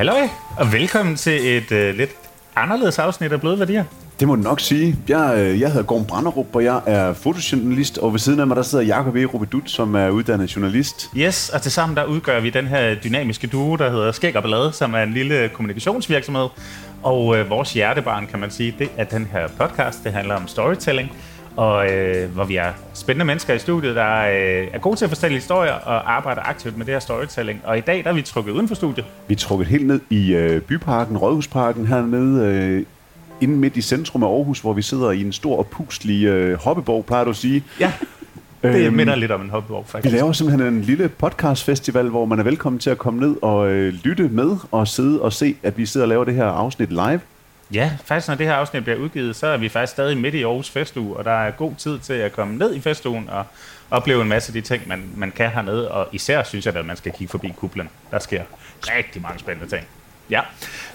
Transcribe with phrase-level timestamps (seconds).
[0.00, 0.28] Halløj,
[0.58, 2.10] og velkommen til et øh, lidt
[2.56, 3.84] anderledes afsnit af Bløde Værdier.
[4.20, 4.96] Det må du nok sige.
[5.08, 8.56] Jeg, øh, jeg hedder Gorm Branderup, og jeg er fotojournalist, og ved siden af mig
[8.56, 9.24] der sidder Jakob E.
[9.24, 11.10] Rubedut, som er uddannet journalist.
[11.16, 14.72] Yes, og tilsammen der udgør vi den her dynamiske duo, der hedder Skæg og Ballade,
[14.72, 16.48] som er en lille kommunikationsvirksomhed.
[17.02, 20.04] Og øh, vores hjertebarn, kan man sige, det er den her podcast.
[20.04, 21.12] Det handler om storytelling,
[21.56, 25.10] og øh, hvor vi er spændende mennesker i studiet, der øh, er gode til at
[25.10, 27.60] fortælle historier og arbejder aktivt med det her storytelling.
[27.64, 29.06] Og i dag der er vi trukket uden for studiet.
[29.28, 32.82] Vi er trukket helt ned i øh, Byparken, Rådhusparken, hernede øh,
[33.40, 36.58] inde midt i centrum af Aarhus, hvor vi sidder i en stor og puslig øh,
[36.58, 37.64] hoppeborg, plejer du at sige.
[37.80, 37.92] Ja,
[38.62, 40.14] det Øhm, minder lidt om en hoppeborg, Vi faktisk.
[40.14, 43.94] laver simpelthen en lille podcastfestival, hvor man er velkommen til at komme ned og øh,
[44.04, 47.20] lytte med og sidde og se, at vi sidder og laver det her afsnit live.
[47.72, 50.42] Ja, faktisk når det her afsnit bliver udgivet, så er vi faktisk stadig midt i
[50.42, 53.44] Aarhus Festuge, og der er god tid til at komme ned i festugen og
[53.90, 55.90] opleve en masse af de ting, man, man kan hernede.
[55.90, 57.88] Og især synes jeg, at man skal kigge forbi kuplen.
[58.10, 58.42] Der sker
[58.82, 59.86] rigtig mange spændende ting.
[60.30, 60.40] Ja,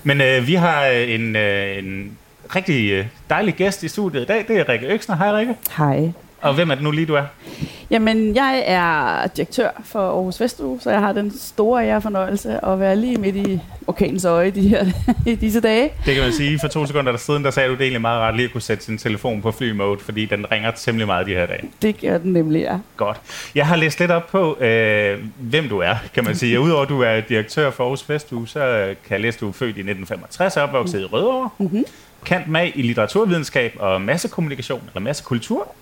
[0.04, 2.18] men øh, vi har øh, en, øh, en
[2.56, 4.46] rigtig øh, dejlig gæst i studiet i dag.
[4.48, 5.16] Det er Rikke Øksner.
[5.16, 5.56] Hej Rikke.
[5.78, 6.12] Hej.
[6.46, 7.24] Og hvem er det nu lige, du er?
[7.90, 12.80] Jamen, jeg er direktør for Aarhus Festuge, så jeg har den store ære fornøjelse at
[12.80, 14.86] være lige midt i orkanens øje de her,
[15.32, 15.92] i disse dage.
[16.06, 16.60] Det kan man sige.
[16.60, 18.62] For to sekunder der siden, der sagde du det egentlig meget rart lige at kunne
[18.62, 21.70] sætte sin telefon på flymode, fordi den ringer temmelig meget de her dage.
[21.82, 22.78] Det gør den nemlig, ja.
[22.98, 23.18] Godt.
[23.56, 26.60] Jeg har læst lidt op på, øh, hvem du er, kan man sige.
[26.60, 28.60] Udover at du er direktør for Aarhus Festuge, så
[29.08, 31.50] kan jeg læse, at du er født i 1965 og opvokset i Rødovre.
[31.58, 31.86] Mm-hmm.
[32.26, 35.76] Kant med i litteraturvidenskab og massekommunikation, eller massekultur.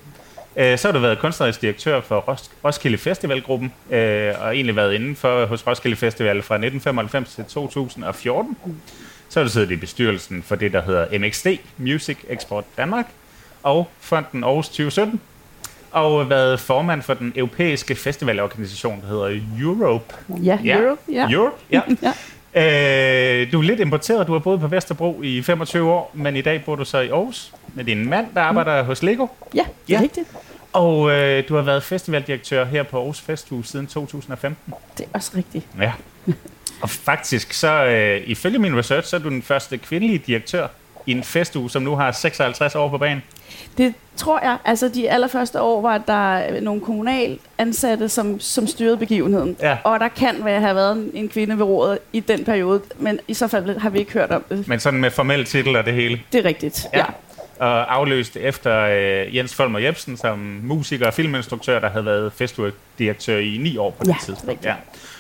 [0.58, 4.94] Øh, så har du været kunstnerisk direktør for Ros- Roskilde Festivalgruppen, øh, og egentlig været
[4.94, 8.58] inden for hos Roskilde Festival fra 1995 til 2014.
[9.30, 13.06] Så har du siddet i bestyrelsen for det, der hedder MXD, Music Export Danmark,
[13.64, 15.22] og Fonden Aarhus 2017,
[15.92, 20.14] og været formand for den europæiske festivalorganisation, der hedder Europe.
[20.30, 21.32] Ja, Europe, ja.
[21.32, 21.82] Europe, ja.
[22.04, 23.42] Ja.
[23.42, 24.28] Øh, du er lidt importeret.
[24.28, 27.10] Du har boet på Vesterbro i 25 år, men i dag bor du så i
[27.10, 28.88] Aarhus med din mand, der arbejder mm.
[28.88, 29.28] hos Lego.
[29.56, 30.04] Ja, det er Ja.
[30.04, 30.28] rigtigt.
[30.74, 34.74] Og øh, du har været festivaldirektør her på Aarhus Festhus siden 2015.
[34.98, 35.66] Det er også rigtigt.
[35.82, 35.92] Ja.
[36.82, 40.68] Og faktisk, så øh, ifølge min research, så er du den første kvindelige direktør
[41.06, 43.24] i en festuge, som nu har 56 år på banen.
[43.78, 44.58] Det tror jeg.
[44.66, 49.58] Altså, de allerførste år var der nogle kommunal ansatte, som, som styrede begivenheden.
[49.62, 49.78] Ja.
[49.84, 53.20] Og der kan være, have været en, en kvinde ved rådet i den periode, men
[53.28, 54.68] i så fald har vi ikke hørt om det.
[54.68, 56.22] Men sådan med formel titel og det hele.
[56.32, 56.98] Det er rigtigt, Ja.
[57.00, 57.06] ja.
[57.60, 63.38] Og afløst efter øh, Jens Folmer Jebsen som musiker og filminstruktør, der havde været festivaldirektør
[63.38, 64.50] i ni år på det Ja, tidspunkt.
[64.52, 64.74] rigtigt.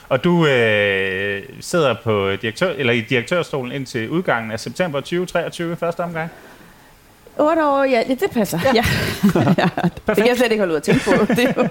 [0.09, 5.75] Og du øh, sidder på direktør, eller i direktørstolen indtil udgangen af september 2023 i
[5.75, 6.29] første omgang.
[7.38, 8.59] 8 år, ja, det, det passer.
[8.63, 8.71] Ja.
[8.73, 8.83] Ja.
[9.57, 9.69] ja.
[10.07, 11.25] Det kan jeg slet ikke holde ud at tænke på.
[11.25, 11.67] Det er jo,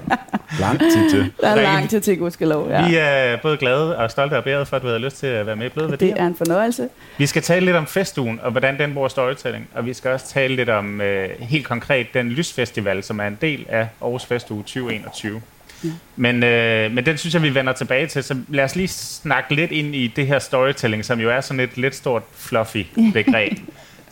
[0.60, 1.32] Lang tid til.
[1.40, 2.70] der er lang tid til, gudskelov.
[2.70, 2.88] Ja.
[2.88, 5.46] Vi er både glade og stolte og bæret for, at du havde lyst til at
[5.46, 6.14] være med i Bløde Værdier.
[6.14, 6.88] Det er en fornøjelse.
[7.18, 9.68] Vi skal tale lidt om festugen, og hvordan den bruger storytelling.
[9.74, 13.38] Og vi skal også tale lidt om øh, helt konkret den lysfestival, som er en
[13.40, 15.42] del af Aarhus Festuge 2021.
[15.84, 15.88] Ja.
[16.16, 18.24] Men, øh, men den synes jeg, vi vender tilbage til.
[18.24, 21.60] Så lad os lige snakke lidt ind i det her storytelling, som jo er sådan
[21.60, 23.52] et lidt stort fluffy begreb.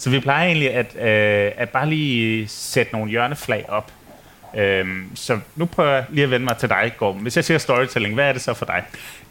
[0.00, 3.92] så vi plejer egentlig at, øh, at bare lige sætte nogle hjørneflag op.
[4.56, 7.16] Øhm, så nu prøver jeg lige at vende mig til dig, Gorm.
[7.16, 8.82] Hvis jeg siger storytelling, hvad er det så for dig?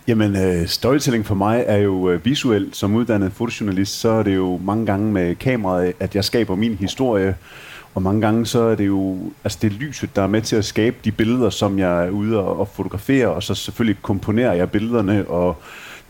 [0.07, 2.75] Jamen, øh, storytelling for mig er jo øh, visuelt.
[2.75, 6.75] Som uddannet fotojournalist, så er det jo mange gange med kameraet, at jeg skaber min
[6.75, 7.35] historie.
[7.95, 10.65] Og mange gange så er det jo altså det lyset, der er med til at
[10.65, 13.27] skabe de billeder, som jeg er ude og, og fotografere.
[13.27, 15.61] Og så selvfølgelig komponerer jeg billederne og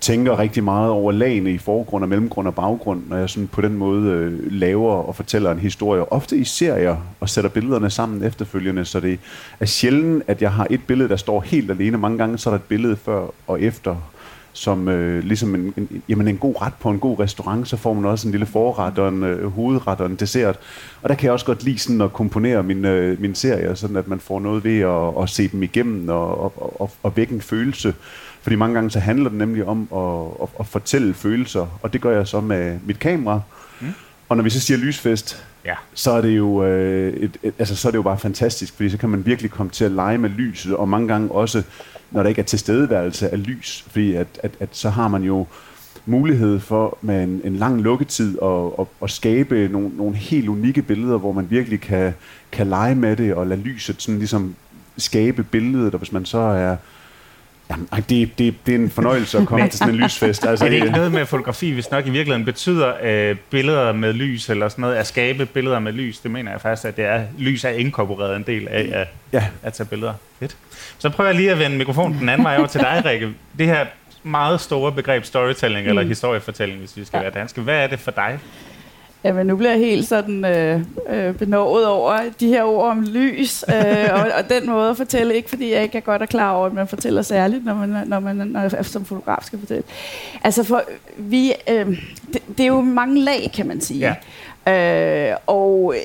[0.02, 3.62] tænker rigtig meget over lagene i forgrund og mellemgrund og baggrund, når jeg sådan på
[3.62, 6.12] den måde øh, laver og fortæller en historie.
[6.12, 9.20] Ofte i serier og sætter billederne sammen efterfølgende, så det
[9.60, 11.98] er sjældent, at jeg har et billede, der står helt alene.
[11.98, 13.96] Mange gange så er der et billede før og efter,
[14.54, 17.94] som øh, ligesom en, en, jamen en god ret på en god restaurant, så får
[17.94, 20.60] man også en lille forret og en øh, hovedret og en dessert.
[21.02, 23.96] Og der kan jeg også godt lide sådan at komponere min, øh, min serie, sådan
[23.96, 27.34] at man får noget ved at, at se dem igennem og, og, og, og vække
[27.34, 27.94] en følelse.
[28.50, 32.02] Fordi mange gange så handler det nemlig om at, at, at fortælle følelser, og det
[32.02, 33.42] gør jeg så med mit kamera.
[33.82, 33.88] Mm.
[34.30, 35.74] Og når vi så siger lysfest, Ja.
[35.94, 38.90] så er det jo øh, et, et, altså så er det jo bare fantastisk, fordi
[38.90, 41.64] så kan man virkelig komme til at lege med lyset, og mange gange også,
[42.12, 45.48] når der ikke er tilstedeværelse af lys, fordi at, at, at så har man jo
[46.06, 50.82] mulighed for med en, en lang lukketid at, at, at skabe nogle, nogle helt unikke
[50.82, 52.14] billeder, hvor man virkelig kan,
[52.52, 54.56] kan lege med det og lade lyset sådan ligesom
[54.98, 56.76] skabe billedet, og hvis man så er
[57.72, 60.46] Jamen, det, det, det er en fornøjelse at komme til sådan en lysfest.
[60.48, 64.14] Altså, Er det ikke noget med fotografi, hvis nok i virkeligheden betyder øh, billeder med
[64.14, 66.20] lys, eller sådan noget, at skabe billeder med lys?
[66.20, 69.46] Det mener jeg faktisk, at det er, lys er inkorporeret en del af at, Ja.
[69.64, 70.14] at tage billeder.
[70.40, 70.58] Fedt.
[70.98, 73.30] Så prøver jeg lige at vende mikrofonen den anden vej over til dig, Rikke.
[73.58, 73.86] Det her
[74.24, 75.90] meget store begreb storytelling mm.
[75.90, 77.22] eller historiefortælling, hvis vi skal ja.
[77.24, 77.62] være danske.
[77.62, 78.40] Hvad er det for dig?
[79.24, 83.64] Jamen, nu bliver jeg helt sådan øh, øh, benovet over de her ord om lys,
[83.70, 86.52] øh, og, og den måde at fortælle, ikke fordi jeg ikke er godt og klar
[86.52, 89.84] over, at man fortæller særligt, når man, når man når som fotograf skal fortælle.
[90.44, 90.84] Altså, for
[91.18, 91.88] vi, øh,
[92.34, 94.00] det, det er jo mange lag, kan man sige.
[94.00, 95.32] Ja.
[95.32, 95.96] Øh, og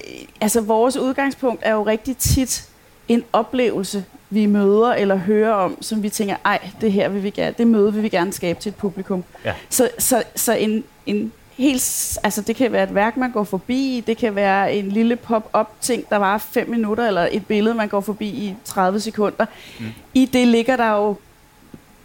[0.41, 2.69] altså, vores udgangspunkt er jo rigtig tit
[3.09, 7.31] en oplevelse, vi møder eller hører om, som vi tænker, ej, det her vil vi
[7.31, 9.25] gerne, det møde vil vi gerne skabe til et publikum.
[9.45, 9.55] Ja.
[9.69, 14.05] Så, så, så en, en helt, altså det kan være et værk, man går forbi,
[14.07, 17.89] det kan være en lille pop-up ting, der var fem minutter, eller et billede, man
[17.89, 19.47] går forbi i 30 sekunder.
[19.81, 19.87] Mm.
[20.15, 21.17] I det ligger der jo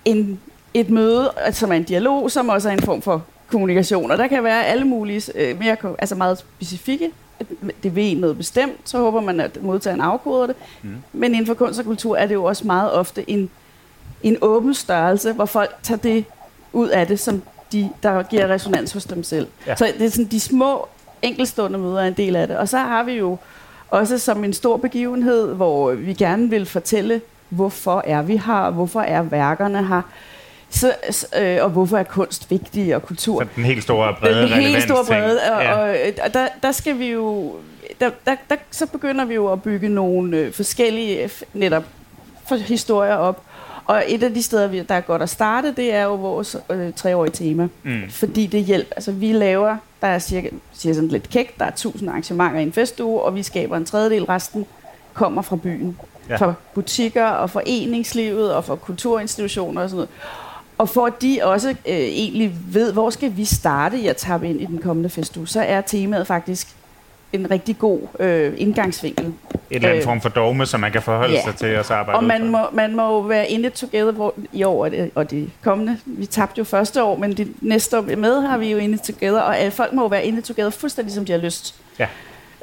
[0.06, 0.40] en,
[0.74, 4.28] et møde, som er en dialog, som også er en form for kommunikation, og der
[4.28, 7.12] kan være alle mulige, øh, mere, altså meget specifikke
[7.84, 10.56] det ved noget bestemt, så håber man, at modtageren afkoder det.
[10.82, 10.96] Mm.
[11.14, 13.50] Men inden for kunst og kultur er det jo også meget ofte en,
[14.24, 16.26] en åben størrelse, hvor folk tager det
[16.74, 19.48] ud af det, som de, der giver resonans hos dem selv.
[19.68, 19.76] Ja.
[19.76, 20.88] Så det er sådan, de små
[21.22, 22.58] enkeltstående møder er en del af det.
[22.58, 23.38] Og så har vi jo
[23.90, 29.02] også som en stor begivenhed, hvor vi gerne vil fortælle, hvorfor er vi her, hvorfor
[29.02, 30.02] er værkerne her,
[30.70, 30.94] så,
[31.40, 33.42] øh, og hvorfor er kunst vigtig, og kultur.
[33.42, 35.74] Så den helt store brede Den helt store brede, og, ja.
[35.74, 35.96] og,
[36.26, 37.56] og der, der skal vi jo,
[38.00, 41.84] der, der, der, så begynder vi jo at bygge nogle øh, forskellige netop
[42.48, 43.44] for historier op,
[43.90, 46.58] og et af de steder, vi, der er godt at starte, det er jo vores
[46.70, 47.68] øh, treårige tema.
[47.84, 48.02] Mm.
[48.10, 48.94] Fordi det hjælper.
[48.96, 52.64] Altså, vi laver, der er cirka, siger sådan lidt kægt, der er tusind arrangementer i
[52.64, 54.24] en festuge, og vi skaber en tredjedel.
[54.24, 54.66] Resten
[55.14, 55.98] kommer fra byen.
[56.30, 56.36] Ja.
[56.36, 60.10] Fra butikker og foreningslivet og fra kulturinstitutioner og sådan noget.
[60.78, 64.50] Og for at de også øh, egentlig ved, hvor skal vi starte i at tappe
[64.50, 66.76] ind i den kommende festuge, så er temaet faktisk
[67.34, 69.26] en rigtig god øh, indgangsvinkel.
[69.26, 69.34] En
[69.70, 71.44] eller anden øh, form for dogme, som man kan forholde ja.
[71.44, 74.34] sig til og så arbejde Og man må, man må være in it together hvor,
[74.54, 75.98] i år og det, og det kommende.
[76.06, 79.02] Vi tabte jo første år, men det næste år med har vi jo in it
[79.02, 81.76] together, og øh, folk må jo være in it together fuldstændig som de har lyst.
[82.00, 82.08] Ja.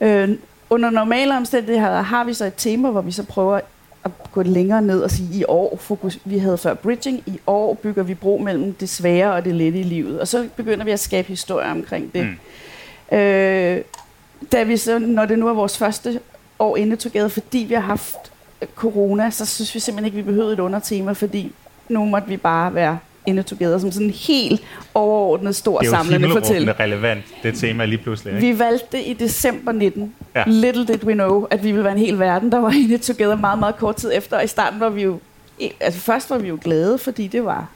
[0.03, 0.29] Øh,
[0.71, 3.61] under normale omstændigheder har vi så et tema, hvor vi så prøver
[4.05, 7.75] at gå længere ned og sige, i år, fokus, vi havde før bridging, i år
[7.75, 10.21] bygger vi bro mellem det svære og det lette i livet.
[10.21, 12.27] Og så begynder vi at skabe historier omkring det.
[13.12, 13.19] Mm.
[13.19, 13.81] Øh,
[14.53, 16.21] da vi så, når det nu er vores første
[16.59, 18.17] år inde together, fordi vi har haft
[18.75, 21.53] corona, så synes vi simpelthen ikke, vi behøvede et undertema, fordi
[21.88, 24.62] nu måtte vi bare være inde together, som sådan en helt
[24.94, 26.67] overordnet stor samlende fortælling.
[26.67, 28.35] Det er jo relevant, det tema lige pludselig.
[28.35, 28.47] Ikke?
[28.47, 30.44] Vi valgte i december 19, ja.
[30.47, 33.37] little did we know, at vi ville være en hel verden, der var inde together
[33.37, 35.19] meget, meget kort tid efter, og i starten var vi jo,
[35.81, 37.69] altså først var vi jo glade, fordi det var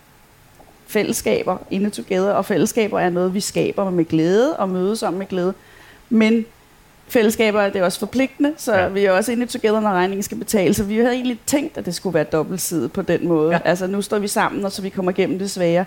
[0.86, 5.26] fællesskaber inde together, og fællesskaber er noget, vi skaber med glæde og mødes om med
[5.26, 5.54] glæde.
[6.10, 6.44] Men
[7.08, 8.88] fællesskaber det er også forpligtende, så ja.
[8.88, 10.76] vi er også inde i together, når regningen skal betales.
[10.76, 13.52] Så vi havde egentlig tænkt, at det skulle være dobbeltsidigt på den måde.
[13.52, 13.58] Ja.
[13.64, 15.84] Altså nu står vi sammen, og så vi kommer igennem det svære.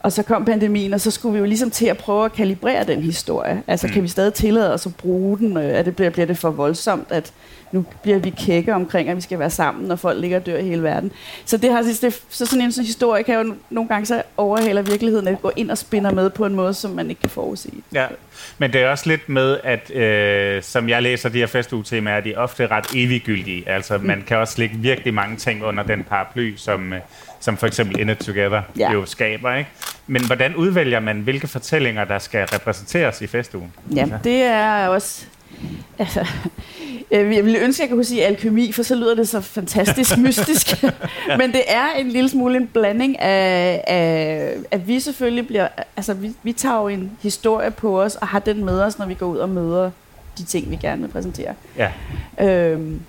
[0.00, 2.84] Og så kom pandemien, og så skulle vi jo ligesom til at prøve at kalibrere
[2.84, 3.62] den historie.
[3.66, 3.92] Altså mm.
[3.92, 5.56] kan vi stadig tillade os at bruge den?
[5.56, 7.32] Er det, bliver, bliver det for voldsomt, at
[7.74, 10.58] nu bliver vi kække omkring, at vi skal være sammen, når folk ligger og dør
[10.58, 11.12] i hele verden.
[11.44, 14.82] Så det har det, så sådan en sådan historie kan jo nogle gange så overhaler
[14.82, 17.82] virkeligheden at gå ind og spinder med på en måde, som man ikke kan forudsige.
[17.92, 18.06] Ja,
[18.58, 22.20] men det er også lidt med, at øh, som jeg læser de her festugetemaer, er
[22.20, 23.68] de ofte ret eviggyldige.
[23.68, 24.04] Altså mm.
[24.04, 27.00] man kan også lægge virkelig mange ting under den paraply, som, øh,
[27.40, 28.92] som for eksempel In It Together ja.
[28.92, 29.54] jo skaber.
[29.54, 29.70] Ikke?
[30.06, 33.72] Men hvordan udvælger man, hvilke fortællinger, der skal repræsenteres i festugen?
[33.94, 35.26] Ja, det er også...
[35.98, 36.26] Altså,
[37.10, 40.18] Øh, jeg ville ønske, at jeg kunne sige alkemi, for så lyder det så fantastisk
[40.26, 40.84] mystisk.
[41.38, 45.68] Men det er en lille smule en blanding af, af at vi selvfølgelig bliver...
[45.96, 49.06] Altså, vi, vi tager jo en historie på os, og har den med os, når
[49.06, 49.90] vi går ud og møder
[50.38, 51.54] de ting, vi gerne vil præsentere.
[51.76, 51.90] Ja.
[52.40, 53.00] Øhm,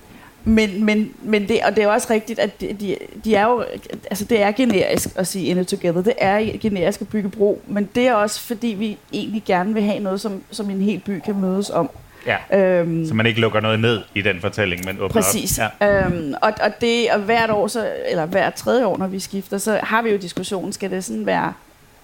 [0.44, 3.64] men, men, men det, og det er også rigtigt, at de, de, de er jo,
[4.10, 6.02] altså det er generisk at sige in it together.
[6.02, 9.84] Det er generisk at bygge bro, men det er også fordi, vi egentlig gerne vil
[9.84, 11.90] have noget, som, som en hel by kan mødes om.
[12.26, 12.60] Ja.
[12.60, 15.60] Øhm, så man ikke lukker noget ned i den fortælling, men åbner præcis.
[15.60, 15.72] op.
[15.82, 16.06] Ja.
[16.06, 19.58] Øhm, og, og det og hvert år, så, eller hvert tredje år, når vi skifter,
[19.58, 21.54] så har vi jo diskussionen, skal det sådan være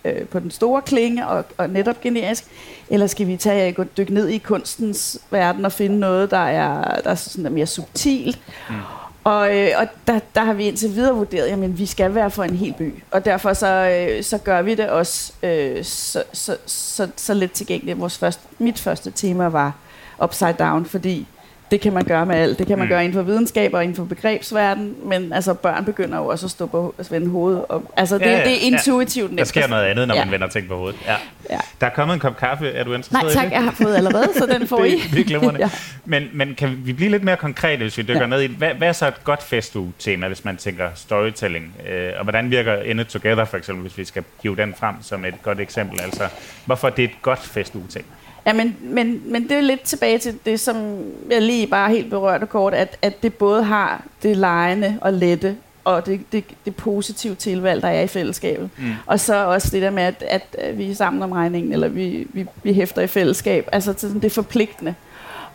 [0.06, 2.46] øh, på den store klinge og, og netop generisk,
[2.90, 7.02] eller skal vi tage og dykke ned i kunstens verden og finde noget, der er,
[7.02, 8.40] der er sådan mere subtilt.
[8.70, 8.76] Mm.
[9.24, 12.44] Og, øh, og der, der har vi indtil videre vurderet, at vi skal være for
[12.44, 13.04] en hel by.
[13.12, 17.52] Og derfor så, øh, så gør vi det også øh, så, så, så, så lidt
[17.52, 18.00] tilgængeligt.
[18.00, 19.76] Vores første, mit første tema var
[20.24, 21.28] upside down, fordi
[21.72, 22.60] det kan man gøre med alt.
[22.60, 22.90] Det kan man Mm.
[22.90, 26.52] gøre inden for videnskab og inden for begrebsverden, men altså børn begynder jo også at
[26.52, 27.66] stå på at vende hovedet.
[27.70, 28.66] Og, altså det, Ja, ja, det er ja.
[28.76, 29.48] intuitivt Der nemt.
[29.48, 30.26] sker noget andet, når Ja.
[30.26, 31.00] man vender ting på hovedet.
[31.06, 31.16] Ja.
[31.50, 31.58] Ja.
[31.82, 32.70] Der er kommet en kop kaffe.
[32.72, 33.52] Er du interesseret Nej i tak, det?
[33.52, 35.02] jeg har fået allerede, så den får det, I.
[35.12, 35.60] det er glimrende.
[35.66, 35.70] Ja.
[36.06, 38.22] men, men kan vi blive lidt mere konkrete, hvis vi dykker ja.
[38.22, 38.28] Ja.
[38.28, 38.56] ned i det?
[38.58, 41.74] Hvad, hvad er så et godt festuge-tema, hvis man tænker storytelling?
[41.90, 44.96] Øh, og hvordan virker In It Together, for eksempel, hvis vi skal hive den frem
[45.02, 46.02] som et godt eksempel?
[46.02, 46.24] Altså,
[46.66, 48.06] hvorfor er det et godt festuge-tema?
[48.46, 50.98] Ja, men, men, men det er lidt tilbage til det, som
[51.32, 55.56] jeg lige bare helt berørte kort, at, at det både har det lejende og lette,
[55.84, 58.70] og det, det, det positive tilvalg, der er i fællesskabet.
[58.78, 58.92] Mm.
[59.06, 62.28] Og så også det der med, at, at vi er sammen om regningen, eller vi,
[62.34, 63.70] vi, vi hæfter i fællesskab.
[63.72, 64.96] Altså sådan det forpligtende.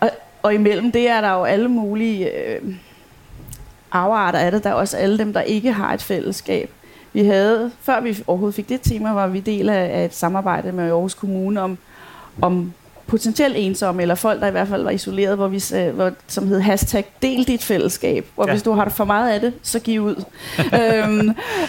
[0.01, 0.11] Og,
[0.43, 2.75] og imellem det er der jo alle mulige øh,
[3.93, 4.65] afarter af det.
[4.65, 6.71] Der er også alle dem, der ikke har et fællesskab.
[7.13, 10.73] Vi havde, før vi overhovedet fik det tema, var vi del af, af et samarbejde
[10.73, 11.79] med Aarhus Kommune om,
[12.43, 12.73] om
[13.07, 16.49] potentielt ensomme, eller folk, der i hvert fald var isoleret, hvor vi, sag- hvor, som
[16.49, 18.53] hed hashtag del dit fællesskab, hvor ja.
[18.53, 20.25] hvis du har for meget af det, så giv ud.
[20.83, 21.29] øhm,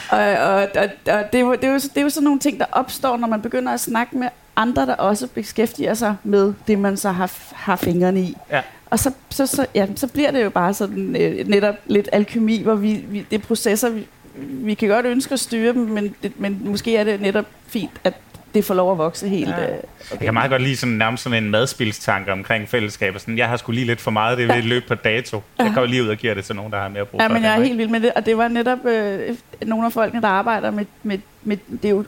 [0.09, 2.39] og og, og, og det, er jo, det, er jo, det er jo sådan nogle
[2.39, 6.53] ting, der opstår, når man begynder at snakke med andre, der også beskæftiger sig med
[6.67, 8.37] det, man så har, har fingrene i.
[8.51, 8.61] Ja.
[8.89, 12.61] Og så, så, så, ja, så bliver det jo bare sådan øh, netop lidt alkemi,
[12.63, 14.07] hvor vi, vi, det er processer, vi,
[14.39, 17.91] vi kan godt ønske at styre dem, men, det, men måske er det netop fint,
[18.03, 18.13] at
[18.55, 19.49] det får lov at vokse helt.
[19.49, 19.63] Ja.
[19.69, 19.77] Øh,
[20.11, 23.15] Jeg kan meget godt lide sådan, nærmest sådan en madspilstanke omkring fællesskab.
[23.15, 25.41] og Sådan, jeg har sgu lige lidt for meget, det vil løbe på dato.
[25.59, 27.33] Jeg går lige ud og giver det til nogen, der har mere brug Ja, for
[27.33, 27.49] men det.
[27.49, 29.35] jeg er helt vild med det, og det var netop øh,
[29.65, 32.05] nogle af folkene, der arbejder med, med, med det er jo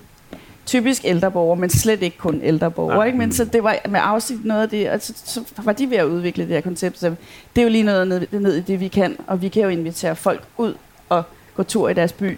[0.66, 3.06] typisk ældre borgere, men slet ikke kun ældre borgere, Nej.
[3.06, 3.18] ikke?
[3.18, 5.98] Men så det var med afsigt noget af det, og så, så var de ved
[5.98, 7.10] at udvikle det her koncept, så
[7.56, 9.70] det er jo lige noget ned, ned i det, vi kan, og vi kan jo
[9.70, 10.74] invitere folk ud
[11.10, 11.24] og
[11.56, 12.38] gå tur i deres by,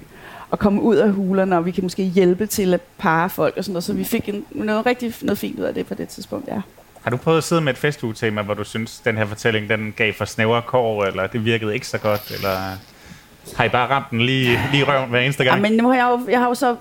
[0.51, 3.63] og komme ud af hulerne, og vi kan måske hjælpe til at parre folk og
[3.63, 6.08] sådan noget, så vi fik en, noget rigtig noget fint ud af det på det
[6.08, 6.62] tidspunkt, ja.
[7.01, 9.93] Har du prøvet at sidde med et festugetema, hvor du synes, den her fortælling den
[9.98, 12.58] gav for snævre kår, eller det virkede ikke så godt, eller
[13.55, 15.62] har I bare ramt den lige, lige røven hver eneste Ja, gang?
[15.62, 16.75] men nu har jeg, jo, jeg har jo så,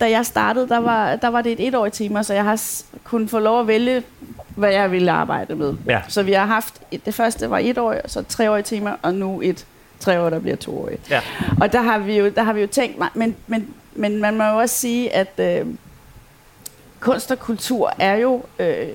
[0.00, 2.62] da jeg startede, der var, der var det et etårigt tema, så jeg har
[3.04, 4.02] kunnet få lov at vælge,
[4.56, 5.74] hvad jeg ville arbejde med.
[5.86, 6.00] Ja.
[6.08, 9.14] Så vi har haft, et, det første var et år, så et treårigt tema, og
[9.14, 9.66] nu et
[10.02, 11.10] tre år, der bliver toårigt.
[11.10, 11.20] Ja.
[11.60, 14.44] Og der har vi jo, der har vi jo tænkt, men, men, men man må
[14.44, 15.66] jo også sige, at øh,
[17.00, 18.88] kunst og kultur er jo øh,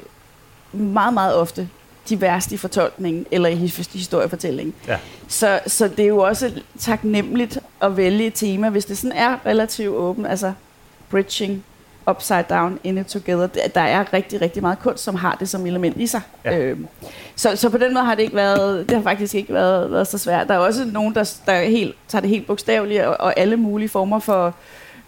[0.71, 1.69] meget, meget ofte
[2.09, 4.73] de værste i fortolkningen eller i his- historiefortællingen.
[4.87, 4.97] Ja.
[5.27, 9.37] Så, så det er jo også taknemmeligt at vælge et tema, hvis det sådan er
[9.45, 10.53] relativt åbent, altså
[11.09, 11.63] bridging,
[12.09, 13.47] upside down, in it together.
[13.47, 16.21] Der- er rigtig, rigtig meget kunst, som har det som element i sig.
[16.45, 16.57] Ja.
[16.57, 16.87] Øhm,
[17.35, 20.07] så, så på den måde har det ikke været, det har faktisk ikke været, været
[20.07, 20.47] så svært.
[20.47, 23.57] Der er også nogen, der, der er helt, tager det helt bogstaveligt, og, og alle
[23.57, 24.53] mulige former for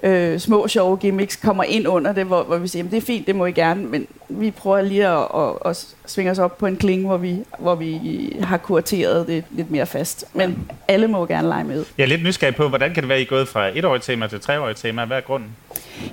[0.03, 3.01] øh, små, sjove gimmicks kommer ind under det, hvor, hvor vi siger, jamen, det er
[3.01, 6.57] fint, det må I gerne, men vi prøver lige at, at, at svinge os op
[6.57, 7.99] på en klinge, hvor vi, hvor vi
[8.43, 10.25] har kurateret det lidt mere fast.
[10.33, 11.85] Men alle må gerne lege med.
[11.97, 13.85] Jeg er lidt nysgerrig på, hvordan kan det være, at I er gået fra et
[13.85, 15.05] årigt tema til treårigt tema?
[15.05, 15.49] Hvad er grunden?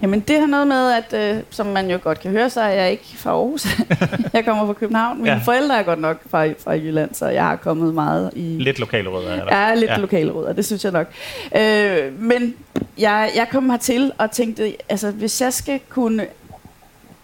[0.02, 2.68] Jamen det har noget med, at øh, som man jo godt kan høre, så er
[2.68, 3.66] jeg ikke fra Aarhus.
[4.34, 5.18] jeg kommer fra København.
[5.18, 5.40] Mine Ja.
[5.44, 8.56] forældre er godt nok fra, fra Jylland, så jeg har kommet meget i...
[8.60, 9.56] Lidt lokale rødder, er der?
[9.68, 9.96] Ja, lidt ja.
[9.96, 11.06] lokale rødder, det synes jeg nok.
[11.56, 12.54] Øh, men
[12.98, 16.26] jeg, jeg kom hertil og tænkte, altså hvis jeg skal kunne...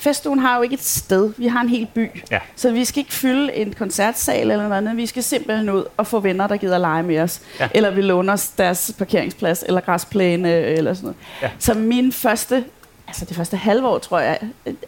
[0.03, 2.09] Festugen har jo ikke et sted, vi har en hel by.
[2.31, 2.39] Ja.
[2.57, 4.97] Så vi skal ikke fylde en koncertsal eller noget andet.
[4.97, 7.41] Vi skal simpelthen ud og få venner, der gider lege med os.
[7.61, 7.69] Ja.
[7.75, 11.17] Eller vil låne os deres parkeringsplads eller græsplæne eller sådan noget.
[11.43, 11.51] Ja.
[11.59, 12.65] Så min første,
[13.09, 14.39] altså det første halve år, tror jeg,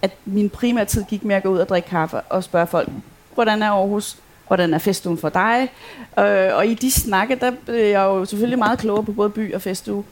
[0.03, 2.89] at min primære tid gik med at gå ud og drikke kaffe og spørge folk,
[3.35, 4.17] hvordan er Aarhus?
[4.47, 5.69] Hvordan er festugen for dig?
[6.19, 9.55] Øh, og i de snakke, der blev jeg jo selvfølgelig meget klogere på både by
[9.55, 10.05] og festuge.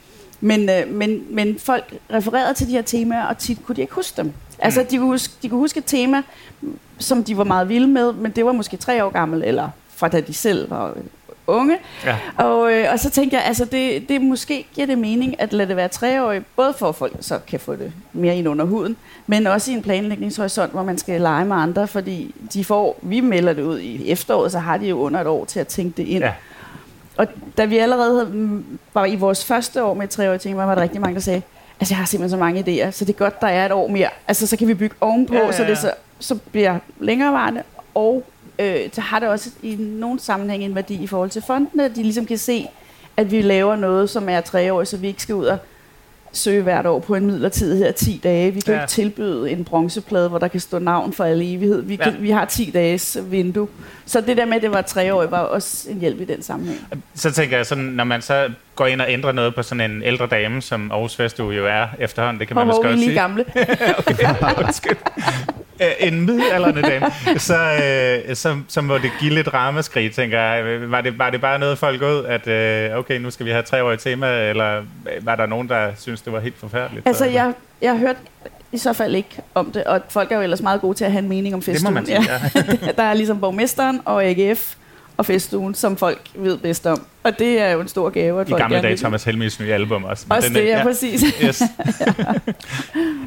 [0.44, 3.94] Men, øh, men, men folk refererede til de her temaer, og tit kunne de ikke
[3.94, 4.32] huske dem.
[4.58, 4.86] Altså, Mm.
[4.86, 6.22] de kunne, huske, de kunne huske et tema,
[6.98, 10.08] som de var meget vilde med, men det var måske tre år gammel, eller fra
[10.08, 10.94] da de selv var øh,
[11.46, 11.78] unge.
[12.04, 12.16] Ja.
[12.36, 15.68] Og, øh, og så tænkte jeg, altså det, det måske giver det mening at lade
[15.68, 18.96] det være treårigt, både for at folk så kan få det mere ind under huden,
[19.26, 23.20] men også i en planlægningshorisont, hvor man skal lege med andre, fordi de får, vi
[23.20, 25.96] melder det ud i efteråret, så har de jo under et år til at tænke
[25.96, 26.24] det ind.
[26.24, 26.32] Ja.
[27.16, 27.26] Og
[27.58, 28.62] da vi allerede havde-
[28.94, 31.42] var i vores første år med et treårigt tema, var der rigtig mange, der sagde,
[31.80, 33.88] altså jeg har simpelthen så mange idéer, så det er godt, der er et år
[33.88, 34.08] mere.
[34.28, 37.62] Altså så kan vi bygge ovenpå, Ja, ja, ja, så det så, så bliver længerevarende,
[37.94, 38.24] og
[38.58, 41.96] øh, så har det også i nogle sammenhæng en værdi i forhold til fondene, at
[41.96, 42.68] de ligesom kan se,
[43.16, 45.58] at vi laver noget, som er treårigt, så vi ikke skal ud og
[46.32, 48.50] søge hvert år på en midlertidighed af 10 dage.
[48.50, 48.80] Vi kan Ja.
[48.80, 51.82] ikke tilbyde en bronzeplade, hvor der kan stå navn for alle evighed.
[51.82, 52.18] Vi, kan, Ja.
[52.20, 53.68] vi har 10 dages vindue.
[54.06, 56.78] Så det der med, at det var treårigt, var også en hjælp i den sammenhæng.
[57.14, 58.48] Så tænker jeg sådan, når man så
[58.82, 61.86] går ind og ændrer noget på sådan en ældre dame, som Aarhus Festuge jo er
[61.98, 63.20] efterhånden, det kan man måske også lige sige.
[63.20, 63.44] gamle.
[63.98, 64.28] okay,
[64.64, 64.96] undskyld.
[65.82, 67.06] øh, en middelalderne dame,
[67.38, 67.58] så,
[68.28, 70.90] øh, så, så må det give lidt ramaskrig, tænker jeg.
[70.90, 73.62] Var det, var det bare noget, folk ud, at øh, okay, nu skal vi have
[73.62, 74.82] tre år i tema, eller
[75.20, 77.06] var der nogen, der synes det var helt forfærdeligt?
[77.06, 78.16] Altså, jeg, jeg har hørt
[78.72, 81.12] i så fald ikke om det, og folk er jo ellers meget gode til at
[81.12, 81.96] have en mening om festugen.
[81.96, 82.32] Det må man sige,
[82.86, 82.92] ja.
[83.02, 84.74] der er ligesom borgmesteren og AGF,
[85.22, 87.02] og festugen, som folk ved bedst om.
[87.22, 88.96] Og det er jo en stor gave, at I folk gamle dage.
[88.96, 90.26] Thomas Helmis nye album også.
[90.28, 91.24] Også den det, er- ja, præcis.
[91.44, 91.62] Yes.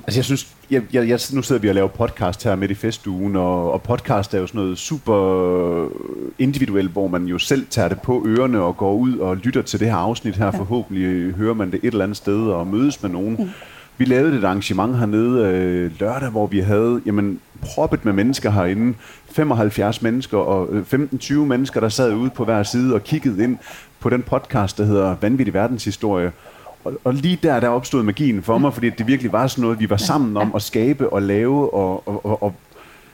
[0.07, 2.73] Altså jeg synes, jeg, jeg, jeg, nu sidder vi og laver podcast her midt i
[2.73, 5.15] festugen, og, og podcast er jo sådan noget super
[6.39, 9.79] individuelt, hvor man jo selv tager det på ørerne og går ud og lytter til
[9.79, 10.51] det her afsnit her.
[10.51, 13.35] Forhåbentlig hører man det et eller andet sted og mødes med nogen.
[13.39, 13.49] Mm.
[13.97, 18.93] Vi lavede et arrangement hernede øh, lørdag, hvor vi havde jamen, proppet med mennesker herinde.
[19.31, 23.57] 75 mennesker og øh, 15-20 mennesker, der sad ude på hver side og kiggede ind
[23.99, 26.31] på den podcast, der hedder Vanvittig Verdenshistorie.
[26.83, 29.79] Og, og lige der, der opstod magien for mig, fordi det virkelig var sådan noget,
[29.79, 31.73] vi var sammen om at skabe og lave.
[31.73, 32.55] Og, og, og, og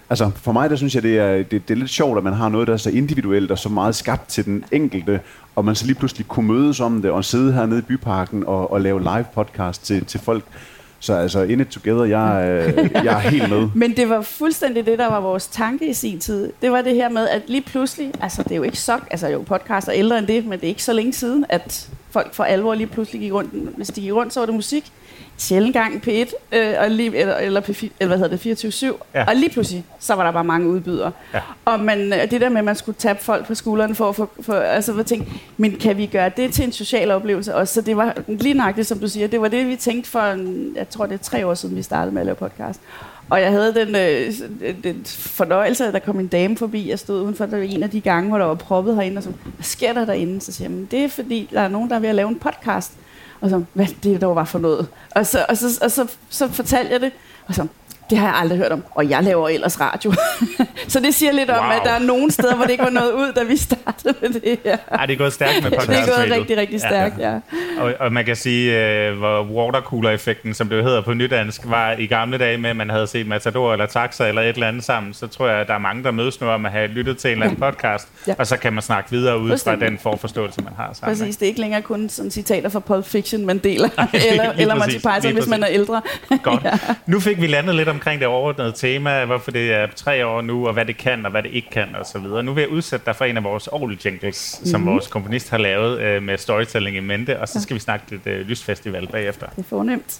[0.09, 2.33] altså for mig, der synes jeg, det er, det, det er lidt sjovt, at man
[2.33, 5.19] har noget, der er så individuelt og så meget skabt til den enkelte,
[5.55, 8.71] og man så lige pludselig kunne mødes om det og sidde hernede i byparken og,
[8.71, 10.43] og lave live podcast til, til folk.
[11.03, 13.69] Så altså, in it together, jeg, øh, jeg er helt med.
[13.75, 16.51] Men det var fuldstændig det, der var vores tanke i sin tid.
[16.61, 19.27] Det var det her med, at lige pludselig, altså det er jo ikke så, altså
[19.27, 22.33] jo podcast er ældre end det, men det er ikke så længe siden, at folk
[22.33, 23.75] for alvor lige pludselig gik rundt.
[23.77, 24.91] Hvis de gik rundt, så var det musik.
[25.37, 28.97] Sjældent gang P1, øh, og lige, eller, eller, P4, eller hvad hedder det, 24-7.
[29.13, 29.25] Ja.
[29.27, 31.11] Og lige pludselig, så var der bare mange udbydere.
[31.33, 31.39] Ja.
[31.65, 34.15] Og man, øh, det der med, at man skulle tabe folk på skulderen for at
[34.15, 37.73] få, for, altså for tænke, men kan vi gøre det til en social oplevelse også?
[37.73, 40.21] Så det var lige nøjagtigt, som du siger, det var det, vi tænkte for,
[40.75, 42.81] jeg tror det er tre år siden, vi startede med at lave podcast.
[43.31, 44.33] Og jeg havde den, øh,
[44.83, 47.89] den fornøjelse, at der kom en dame forbi, jeg stod udenfor, der var en af
[47.89, 50.41] de gange, hvor der var proppet herinde, og så, hvad sker der derinde?
[50.41, 52.39] Så siger jeg, det er fordi, der er nogen, der er ved at lave en
[52.39, 52.91] podcast.
[53.41, 54.87] Og så, hvad det dog var for noget?
[55.11, 57.11] Og så, og så, og så, så fortalte jeg det,
[57.47, 57.67] og så,
[58.11, 60.13] det har jeg aldrig hørt om, og jeg laver ellers radio.
[60.93, 61.71] så det siger lidt om, Wow.
[61.73, 64.29] at der er nogle steder, hvor det ikke var noget ud, da vi startede med
[64.29, 64.77] det her.
[64.91, 66.09] Ej, det er gået stærkt med Det podcast.
[66.09, 67.33] er gået rigtig, rigtig stærkt, ja.
[67.79, 72.05] Og, og man kan sige, øh, hvor watercooler-effekten, som det hedder på nydansk, var i
[72.07, 75.13] gamle dage med, at man havde set Matador eller Taxa eller et eller andet sammen,
[75.13, 77.27] så tror jeg, at der er mange, der mødes nu om at have lyttet til
[77.27, 78.33] en eller anden podcast, Ja.
[78.37, 81.17] og så kan man snakke videre ud fra den forforståelse, man har sammen.
[81.17, 84.61] Præcis, det er ikke længere kun sådan citater fra Pulp Fiction, man deler, eller, lige
[84.61, 86.01] eller Monty Python, hvis man er ældre.
[86.43, 86.67] Godt.
[87.05, 90.67] Nu fik vi landet lidt omkring det overordnede tema, hvorfor det er tre år nu,
[90.67, 92.43] og hvad det kan, og hvad det ikke kan, og så videre.
[92.43, 94.69] Nu vil jeg udsætte dig for en af vores Aarhus jingles, Mhm.
[94.69, 98.05] som vores komponist har lavet øh, med storytelling i mente, og så skal vi snakke
[98.11, 99.47] lidt øh, lysfestival bagefter.
[99.49, 100.19] Det er fornemt.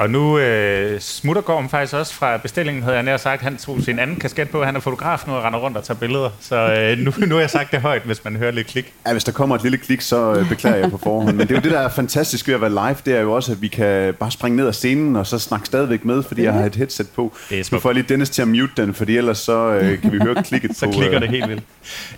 [0.00, 3.42] Og nu øh, smutter Gorm faktisk også fra bestillingen, havde jeg nær sagt.
[3.42, 4.64] Han tog sin anden kasket på.
[4.64, 6.30] Han er fotograf nu og render rundt og tager billeder.
[6.40, 8.92] Så øh, nu, nu har jeg sagt det højt, hvis man hører lidt klik.
[9.06, 11.36] Ja, hvis der kommer et lille klik, så øh, beklager jeg på forhånd.
[11.36, 13.32] Men det er jo det, der er fantastisk ved at være live, det er jo
[13.32, 16.42] også, at vi kan bare springe ned af scenen, og så snakke stadigvæk med, fordi
[16.42, 17.32] jeg har et headset på.
[17.50, 20.12] Er Nu får jeg lige Dennis til at mute den, fordi ellers så øh, kan
[20.12, 20.92] vi høre klikket Så på...
[20.92, 21.62] klikker øh, det helt vildt.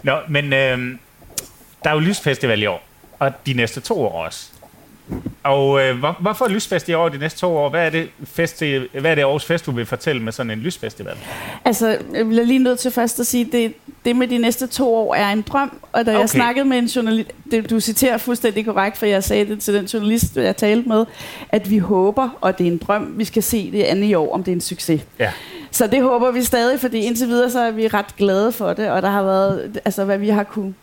[0.02, 0.78] Nå, men øh,
[1.84, 2.82] der er jo lysfestival i år.
[3.18, 4.51] Og de næste to år også.
[5.42, 7.68] Og øh, hvor, hvorfor lysfest i år de næste to år?
[7.68, 10.58] Hvad er det, festi, hvad er det Aarhus Fest, du vil fortælle med sådan en
[10.58, 11.16] lysfestival?
[11.64, 14.94] Altså, jeg bliver lige nødt til først at sige, det, det med de næste to
[14.94, 15.78] år er en drøm.
[15.92, 16.10] Og da okay.
[16.10, 16.20] Okay.
[16.20, 19.74] jeg snakkede med en journalist, det, du citerer fuldstændig korrekt, for jeg sagde det til
[19.74, 21.04] den journalist, jeg talte med,
[21.48, 24.34] at vi håber, og det er en drøm, vi skal se det andet i år,
[24.34, 25.00] om det er en succes.
[25.18, 25.30] Ja.
[25.70, 28.90] Så det håber vi stadig, fordi indtil videre så er vi ret glade for det,
[28.90, 30.74] og der har været, altså hvad vi har kunne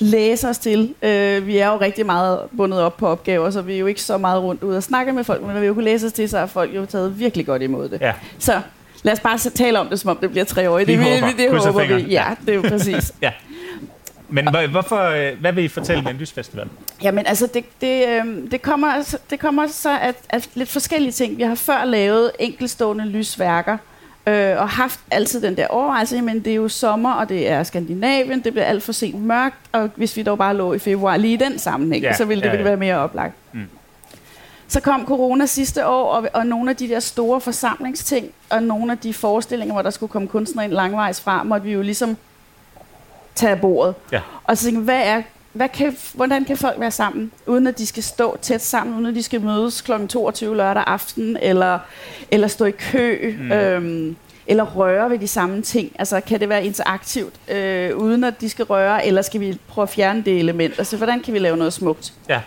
[0.00, 0.94] læse os til.
[1.02, 4.02] Øh, vi er jo rigtig meget bundet op på opgaver, så vi er jo ikke
[4.02, 6.12] så meget rundt ud og snakke med folk, men når vi jo kunne læse os
[6.12, 8.00] til, så har folk jo taget virkelig godt imod det.
[8.00, 8.12] Ja.
[8.38, 8.60] Så
[9.02, 10.78] lad os bare tale om det, som om det bliver tre år.
[10.78, 11.32] Det, Vi det, håber.
[11.36, 12.02] det håber vi.
[12.02, 13.12] Ja, det er jo præcis.
[13.22, 13.32] ja.
[14.28, 16.68] Men hvor- hvorfor, øh, hvad vil I fortælle med en lysfestival?
[17.02, 21.36] Jamen altså, det, det, øh, det, kommer, det kommer så af, af lidt forskellige ting.
[21.38, 23.76] Vi har før lavet enkelstående lysværker,
[24.26, 27.62] øh, og haft altid den der overvejelse, men det er jo sommer, og det er
[27.62, 31.16] Skandinavien, det bliver alt for sent mørkt, og hvis vi dog bare lå i februar
[31.16, 33.34] lige i den sammenhæng, Ja, så ville det ja, ja, være mere oplagt.
[33.52, 33.68] Mm.
[34.68, 38.92] Så kom corona sidste år, og, og nogle af de der store forsamlingsting, og nogle
[38.92, 42.16] af de forestillinger, hvor der skulle komme kunstnere ind langvejs fra, måtte vi jo ligesom
[43.34, 43.94] tage af bordet.
[44.12, 44.20] Ja.
[44.44, 47.86] Og så tænke, hvad er, hvad kan, hvordan kan folk være sammen, uden at de
[47.86, 49.92] skal stå tæt sammen, uden at de skal mødes kl.
[50.08, 51.78] 22 lørdag aften, eller,
[52.30, 53.52] eller stå i kø, mm.
[53.52, 55.92] øhm, eller røre ved de samme ting.
[55.98, 59.82] Altså, kan det være interaktivt, øh, uden at de skal røre, eller skal vi prøve
[59.82, 60.74] at fjerne det element?
[60.78, 62.12] Altså, hvordan kan vi lave noget smukt?
[62.28, 62.40] Ja.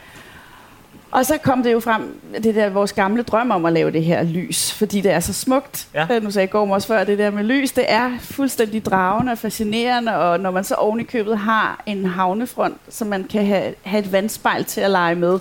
[1.14, 4.04] Og så kom det jo frem, det der vores gamle drøm om at lave det
[4.04, 5.88] her lys, fordi det er så smukt.
[5.94, 6.08] Ja.
[6.10, 6.20] Ja.
[6.20, 10.16] Nu sagde Gorm også før, det der med lys, det er fuldstændig dragende og fascinerende,
[10.16, 14.04] og når man så oven i købet har en havnefront, så man kan have, have
[14.04, 15.40] et vandspejl til at lege med,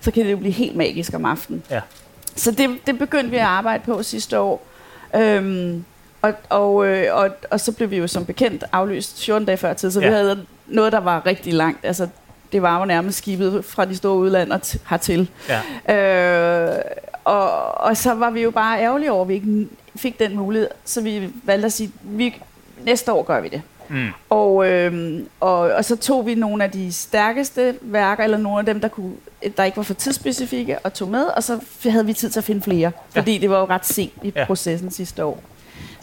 [0.00, 1.62] så kan det jo blive helt magisk om aftenen.
[1.70, 1.80] Ja.
[2.36, 4.66] Så det, det begyndte vi at arbejde på sidste år.
[5.16, 5.84] Øhm,
[6.22, 9.72] og, og, øh, og, og så blev vi jo som bekendt aflyst 14 dage før
[9.72, 10.00] tid, så.
[10.00, 10.06] Ja.
[10.06, 11.84] vi havde noget, der var rigtig langt.
[11.84, 12.08] Altså,
[12.54, 15.30] det var jo nærmest skibet fra de store udlander hertil.
[15.88, 15.94] Ja.
[15.94, 16.80] Øh,
[17.24, 20.68] og, og så var vi jo bare ærgerlige over, at vi ikke fik den mulighed,
[20.84, 22.42] så vi valgte at sige, vi,
[22.84, 23.62] næste år gør vi det.
[23.88, 24.08] Mm.
[24.30, 28.64] Og, øhm, og, og så tog vi nogle af de stærkeste værker, eller nogle af
[28.66, 29.12] dem, der, kunne,
[29.56, 32.44] der ikke var for tidsspecifikke, og tog med, og så havde vi tid til at
[32.44, 33.20] finde flere, Ja.
[33.20, 34.44] fordi det var jo ret sent i Ja.
[34.44, 35.40] processen sidste år.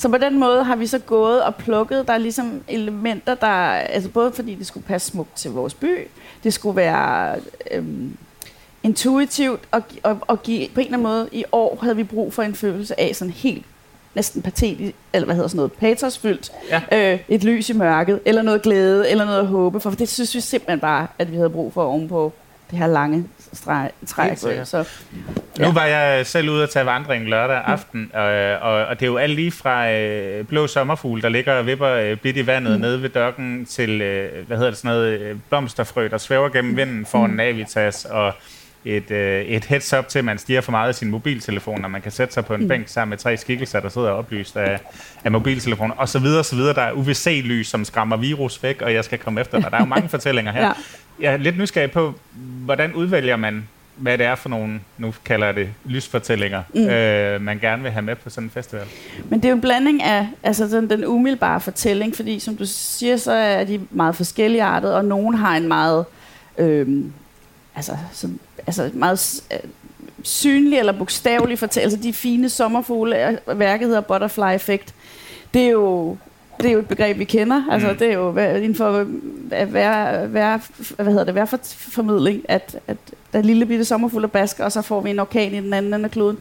[0.02, 3.48] Så på den måde har vi så gået og plukket, der er ligesom elementer, der,
[3.48, 6.08] altså både fordi det skulle passe smukt til vores by,
[6.44, 7.36] det skulle være
[7.72, 8.18] øhm,
[8.84, 12.34] intuitivt, og, og, og give, på en eller anden måde, i år havde vi brug
[12.34, 13.66] for en følelse af sådan helt
[14.16, 17.14] næsten patetisk, eller hvad hedder sådan noget, pathosfyldt, Ja.
[17.14, 20.40] øh, et lys i mørket, eller noget glæde, eller noget håbe, for det synes vi
[20.42, 22.34] simpelthen bare, at vi havde brug for ovenpå
[22.72, 24.28] det her lange træk.
[24.28, 24.68] Helt sikkert.
[24.68, 24.84] Så,
[25.60, 25.74] Nu Ja.
[25.74, 28.24] var jeg selv ude at tage vandring lørdag aften, og,
[28.62, 31.90] og, og det er jo alt lige fra øh, blå sommerfugl, der ligger og vipper
[31.90, 32.82] øh, bidt i vandet mm.
[32.82, 36.78] nede ved dokken, til øh, hvad hedder det, sådan noget, øh, blomsterfrø, der svæver gennem
[36.78, 37.36] vinden foran mm.
[37.36, 38.34] Navitas, og
[38.86, 41.92] et, øh, et heads up til, at man stiger for meget af sin mobiltelefon, og
[41.92, 42.68] man kan sætte sig på en mm.
[42.68, 44.80] bænk sammen med tre skikkelser, der sidder oplyst af,
[45.24, 46.74] af mobiltelefoner, og så videre, så videre.
[46.74, 49.72] Der er UVC-lys, som skræmmer virus væk, og jeg skal komme efter dig.
[49.72, 50.66] Der er jo mange fortællinger her.
[50.66, 50.72] Ja.
[51.22, 52.14] Jeg er lidt nysgerrig på,
[52.66, 56.88] hvordan udvælger man, hvad det er for nogle, nu kalder jeg det lysfortællinger, mm.
[56.88, 58.86] øh, man gerne vil have med på sådan en festival.
[59.30, 62.66] Men det er jo en blanding af altså den, den umiddelbare fortælling, fordi som du
[62.66, 66.06] siger, så er de meget forskellige artet, og nogen har en meget,
[66.58, 67.14] øhm,
[67.76, 69.60] altså, sådan, altså meget øh,
[70.24, 71.96] synlig eller bogstavelig fortællelse.
[71.98, 74.94] Altså de fine sommerfugle, øh, værket hedder Butterfly Effect.
[75.54, 76.18] Det er jo
[76.62, 77.63] det er jo et begreb, vi kender.
[77.71, 77.97] Altså, Mm.
[77.97, 79.04] det er jo inden for
[79.65, 80.58] hver, hver,
[80.95, 82.97] hvad hedder det, hver for, formidling, at, at
[83.34, 85.60] der er en lille bitte sommerfugl og basker, og så får vi en orkan i
[85.62, 86.38] den anden ende af kloden.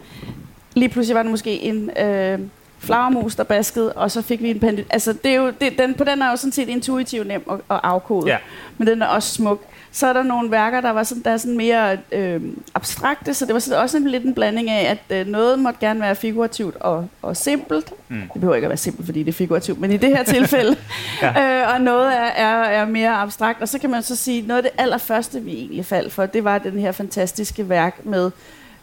[0.74, 2.38] Lige pludselig var der måske en øh,
[2.80, 4.86] flagermus, der baskede, og så fik vi en pandit.
[4.90, 7.54] Altså, det er jo, det, den, på den er jo sådan set intuitivt nem at,
[7.70, 8.36] at afkode, Ja.
[8.78, 9.62] men den er også smuk.
[9.92, 12.40] Så er der nogle værker, der var sådan, der er sådan mere øh,
[12.74, 15.80] abstrakte, så det var sådan også en, lidt en blanding af, at øh, noget måtte
[15.80, 17.92] gerne være figurativt og, og simpelt.
[18.08, 18.20] Mm.
[18.20, 20.76] Det behøver ikke at være simpelt, fordi det er figurativt, men i det her tilfælde.
[21.22, 21.62] ja.
[21.62, 23.62] øh, og noget er, er, er mere abstrakt.
[23.62, 26.44] Og så kan man så sige, noget af det allerførste, vi egentlig faldt for, det
[26.44, 28.30] var den her fantastiske værk med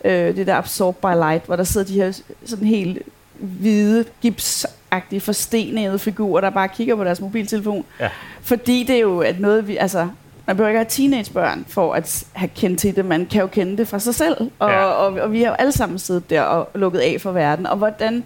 [0.06, 3.02] øh, det der Absorbed by Light, hvor der sidder de her sådan helt
[3.39, 7.86] hvide, gipsagtige, forstenede figurer, der bare kigger på deres mobiltelefon.
[8.00, 8.10] Ja.
[8.41, 10.08] Fordi det er jo at noget, vi, altså,
[10.45, 13.06] man behøver ikke have teenagebørn for at have kendt til det.
[13.06, 14.52] Man kan jo kende det fra sig selv.
[14.60, 14.84] Og, Ja.
[14.86, 17.65] og, og vi har jo alle sammen siddet der og lukket af for verden.
[17.65, 18.23] Og hvordan,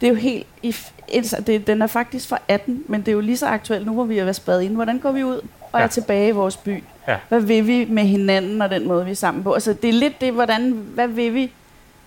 [0.00, 0.76] det er jo helt, i,
[1.46, 4.04] det, den er faktisk fra 18, men det er jo lige så aktuelt nu, hvor
[4.04, 4.74] vi har været spadet ind.
[4.74, 5.40] Hvordan går vi ud
[5.72, 5.84] og Ja.
[5.84, 6.82] er tilbage i vores by?
[7.08, 7.16] Ja.
[7.28, 9.52] Hvad vil vi med hinanden og den måde, vi er sammen på?
[9.52, 11.52] Altså, det er lidt det, hvordan, hvad vil vi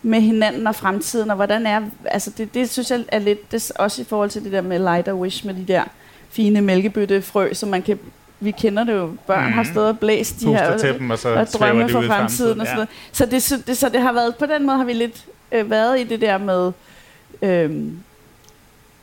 [0.05, 3.71] med hinanden og fremtiden, og hvordan er, altså det, det synes jeg er lidt, det
[3.75, 5.83] også i forhold til det der med light og wish, med de der
[6.29, 7.99] fine mælkebøttefrø, som man kan,
[8.39, 9.51] vi kender det jo, børn mm.
[9.51, 9.71] har Mhm.
[9.71, 12.61] stået og blæst de Puster her, til dem, og så og drømme for i fremtiden
[12.61, 12.89] og sådan noget.
[13.11, 15.69] Så det, så det, så det har været, på den måde har vi lidt øh,
[15.69, 16.71] været i det der med,
[17.41, 17.97] øhm,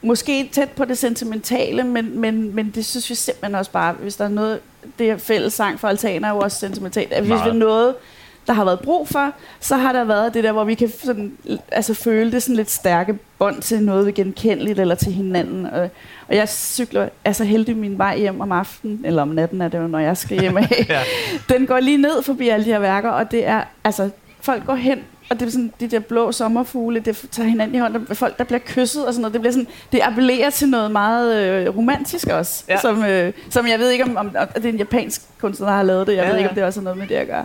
[0.02, 4.16] måske tæt på det sentimentale, men, men, men det synes vi simpelthen også bare, hvis
[4.16, 4.60] der er noget,
[4.98, 7.54] det her fælles sang for altaner er jo også sentimentalt, at hvis Meget.
[7.54, 7.94] vi noget,
[8.46, 11.32] der har været brug for, så har der været det der, hvor vi kan sådan,
[11.72, 15.66] altså føle det sådan lidt stærke bånd til noget vi genkendeligt eller til hinanden.
[15.66, 15.88] Og,
[16.28, 19.68] og jeg cykler er så heldig min vej hjem om aftenen, eller om natten er
[19.68, 20.86] det jo, når jeg skal hjem af.
[20.88, 21.00] Ja.
[21.48, 24.74] Den går lige ned forbi alle de her værker, og det er, altså, folk går
[24.74, 24.98] hen,
[25.30, 28.38] og det er sådan, de der blå sommerfugle, det tager hinanden i hånden, og folk,
[28.38, 31.76] der bliver kysset og sådan noget, det bliver sådan, det appellerer til noget meget øh,
[31.76, 32.80] romantisk også, Ja.
[32.80, 35.74] som, øh, som jeg ved ikke, om, om, om det er en japansk kunstner, der
[35.74, 37.26] har lavet det, jeg Ja, ved ikke, om det også har noget med det at
[37.26, 37.44] gøre.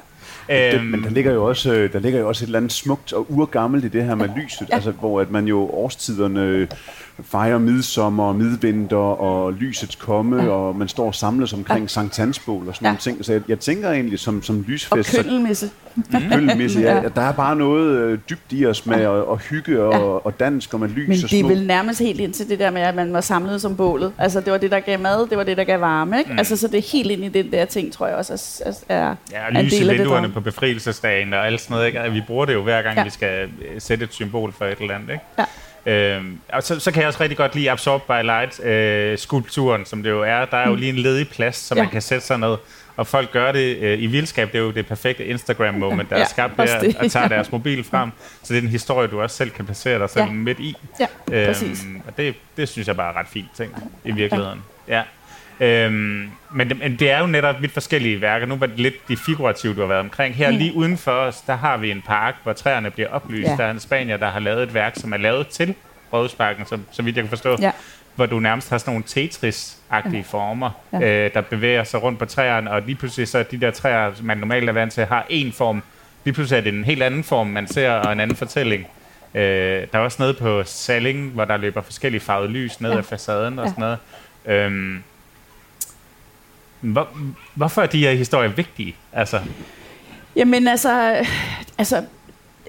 [0.50, 2.72] Det, Øhm, men der ligger, jo også, øh, der ligger jo også et eller andet
[2.72, 4.76] smukt og urgammelt i det her med lyset, ja.
[4.76, 6.68] altså, hvor at man jo årstiderne
[7.24, 10.50] fejrer midsommer, midvinter og lysets komme, ja.
[10.50, 11.88] og man står og samles omkring ja.
[11.88, 12.88] Sankt Hansbål og sådan ja.
[12.88, 12.92] Ja.
[12.92, 13.26] nogle ting.
[13.26, 15.70] Så jeg, jeg tænker egentlig som, som Og lysfest, så køndelmisse.
[16.32, 16.96] Følgemæssigt, ja.
[16.96, 17.02] Ja.
[17.16, 20.00] Der er bare noget øh, dybt i os med at, at hygge og, Ja.
[20.00, 22.60] og dansk og med lys Men og det er vel nærmest helt ind til det
[22.60, 24.12] der med, at man var samlet som bålet.
[24.18, 26.32] Altså, det var det, der gav mad, det var det, der gav varme, ikke?
[26.32, 26.38] Mm.
[26.38, 29.16] Altså, så det er helt ind i den der ting, tror jeg også, er, er,
[29.32, 30.00] Ja, er og en del af det.
[30.00, 30.37] vinduerne drøm.
[30.38, 31.88] På befrielsesdagen og alt sådan noget.
[31.88, 32.00] Ikke?
[32.00, 33.00] Altså, Vi bruger det jo hver gang, ja.
[33.02, 33.04] Ja.
[33.06, 35.10] vi skal øh, sætte et symbol for et eller andet.
[35.10, 35.24] Ikke?
[35.86, 36.16] Ja.
[36.16, 39.86] Øhm, og så, så kan jeg også rigtig godt lide Absorb by Light øh, skulpturen,
[39.86, 40.46] som det jo er.
[40.46, 41.82] Der er jo lige en ledig plads, så Ja.
[41.82, 42.56] man kan sætte sig ned
[42.98, 44.48] og folk gør det øh, i vildskab.
[44.52, 47.36] Det er jo det perfekte Instagram-moment, der Ja, er skabt der, det, og tager ja.
[47.36, 48.10] deres mobil frem.
[48.44, 50.32] Så det er en historie, du også selv kan placere dig selv Ja.
[50.32, 50.76] midt i.
[51.00, 51.06] Ja,
[51.48, 51.84] præcis.
[51.86, 53.72] Øhm, og det, det synes jeg bare er ret fint ting
[54.04, 54.62] i virkeligheden.
[54.88, 55.02] Ja.
[55.60, 58.46] Øhm, men, det, men det er jo netop vidt forskellige værker.
[58.46, 60.36] Nu var det lidt de figurative, du har været omkring.
[60.36, 60.58] Her Mm.
[60.58, 63.48] lige uden for os, der har vi en park, hvor træerne bliver oplyst.
[63.50, 63.56] Ja.
[63.58, 65.76] Der er en spanier, der har lavet et værk, som er lavet til
[66.14, 67.58] Rådhusparken, som, så vidt jeg kan forstå.
[67.62, 67.72] Ja.
[68.16, 71.26] Hvor du nærmest har sådan nogle Tetris-agtige former, Ja.
[71.26, 74.12] øh, der bevæger sig rundt på træerne, og lige pludselig så er de der træer,
[74.16, 75.84] som man normalt er vant til, har en form.
[76.26, 78.88] Lige pludselig er det en helt anden form, man ser, og en anden fortælling.
[79.36, 82.98] Øh, der er også noget på Salling, hvor der løber forskellige farvede lys ned Ja.
[82.98, 83.72] ad facaden og Ja.
[83.72, 83.98] sådan noget.
[84.46, 85.04] Øhm,
[86.82, 87.08] hvor,
[87.56, 88.96] hvorfor er de her historier vigtige?
[89.14, 89.40] Altså,
[90.36, 91.26] Jamen altså,
[91.78, 92.04] altså,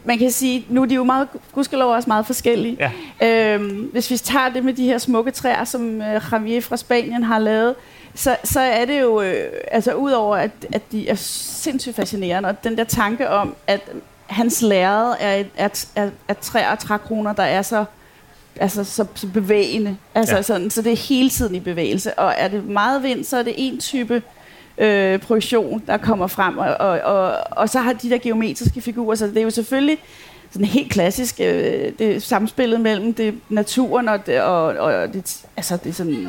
[0.05, 2.91] man kan sige, nu er de jo meget, gudskelov også meget forskellige.
[3.21, 3.55] Ja.
[3.55, 7.23] Øhm, hvis vi tager det med de her smukke træer, som øh, Javier fra Spanien
[7.23, 7.75] har lavet,
[8.15, 12.65] så, så er det jo, øh, altså udover at, at de er sindssygt fascinerende, og
[12.65, 13.81] den der tanke om, at
[14.27, 17.85] hans lærred er, er, er, er træer og trækroner, der er så
[18.61, 19.97] altså så, så bevægende.
[20.15, 20.43] Altså, Ja.
[20.43, 22.19] sådan, så det er hele tiden i bevægelse.
[22.19, 24.23] Og er det meget vind, så er det en type
[24.79, 26.59] øh, projektion, der kommer frem.
[26.59, 29.99] Og, og, og, og så har de der geometriske figurer, så det er jo selvfølgelig
[30.51, 35.79] sådan helt klassisk øh, det samspillet mellem det naturen og det, og, og det, altså
[35.85, 36.29] det sådan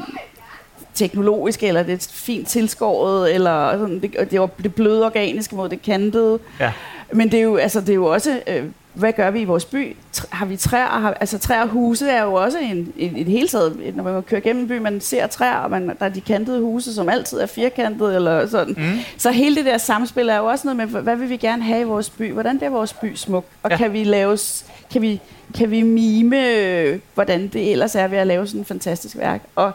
[0.94, 5.82] teknologiske, eller det fint tilskåret, eller sådan, det, det, var det bløde organiske mod det
[5.82, 6.40] kantede.
[6.60, 6.72] ja.
[7.14, 9.66] Men det er jo, altså, det er jo også, øh, hvad gør vi i vores
[9.66, 9.96] by?
[10.30, 10.86] Har vi træer?
[10.86, 14.24] Har, altså træer og huse er jo også en, en, et hele taget, når man
[14.24, 17.10] kører gennem en by, man ser træer, og man, der er de kantede huse, som
[17.10, 18.76] altid er firkantede, eller sådan.
[18.78, 18.84] Mm.
[19.18, 21.82] Så hele det der samspil er jo også noget med, hvad vil vi gerne have
[21.82, 22.32] i vores by?
[22.34, 23.46] Hvordan bliver vores by smuk?
[23.64, 23.78] Og Ja.
[23.78, 25.22] kan vi lave, s- kan vi,
[25.58, 29.42] kan vi mime, øh, hvordan det ellers er ved at lave sådan et fantastisk værk?
[29.56, 29.72] Og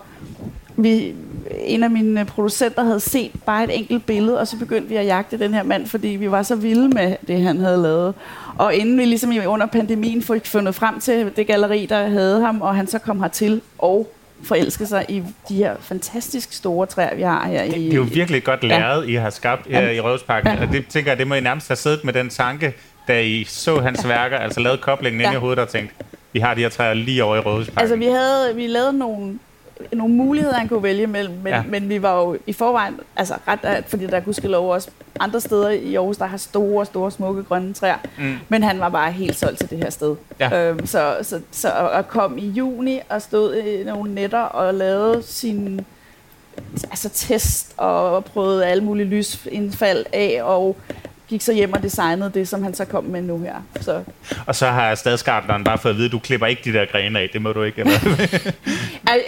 [0.76, 1.14] vi,
[1.60, 5.06] en af mine producenter havde set bare et enkelt billede, og så begyndte vi at
[5.06, 8.14] jagte den her mand, fordi vi var så vilde med det, han havde lavet.
[8.58, 12.40] Og inden vi ligesom i- under pandemien fik fundet frem til det galleri, der havde
[12.40, 17.14] ham, og han så kom hertil og forelskede sig i de her fantastisk store træer,
[17.16, 17.64] vi har her.
[17.64, 19.90] Det, i, det er jo virkelig godt læret, I har skabt her Ja.
[19.90, 20.52] i Rådhusparken.
[20.52, 20.62] Ja.
[20.66, 22.74] Og det tænker jeg, det må I nærmest have siddet med den tanke,
[23.08, 25.36] da I så hans værker, altså lavede koblingen ind Ja.
[25.36, 25.92] i hovedet og tænkt,
[26.32, 27.80] vi har de her træer lige over i Rådhusparken.
[27.80, 29.38] Altså, vi havde vi lavede nogle,
[29.92, 31.62] nogle muligheder, han kunne vælge mellem, men, Ja.
[31.68, 35.68] men vi var jo i forvejen, altså ret, fordi der kunne lov også andre steder
[35.70, 37.96] i Aarhus, der har store, store, smukke grønne træer.
[38.18, 38.34] Mm.
[38.48, 40.16] Men han var bare helt solgt til det her sted.
[40.40, 40.68] Ja.
[40.70, 45.22] Øhm, så, så, så at komme i juni og stod i nogle netter og lavede
[45.22, 45.80] sin
[46.90, 50.76] altså test og prøvede alle mulige lysindfald af og
[51.28, 53.54] gik så hjem og designede det, som han så kom med nu her.
[53.80, 54.02] Så
[54.46, 57.28] Og så har stadsgartneren bare fået at vide, du klipper ikke de der grene af,
[57.32, 57.80] det må du ikke.
[57.80, 57.98] Eller?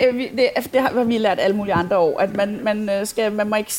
[0.07, 3.33] Øh, det, det har vi lært alle mulige andre år, at man, man, øh, skal,
[3.33, 3.73] man må ikke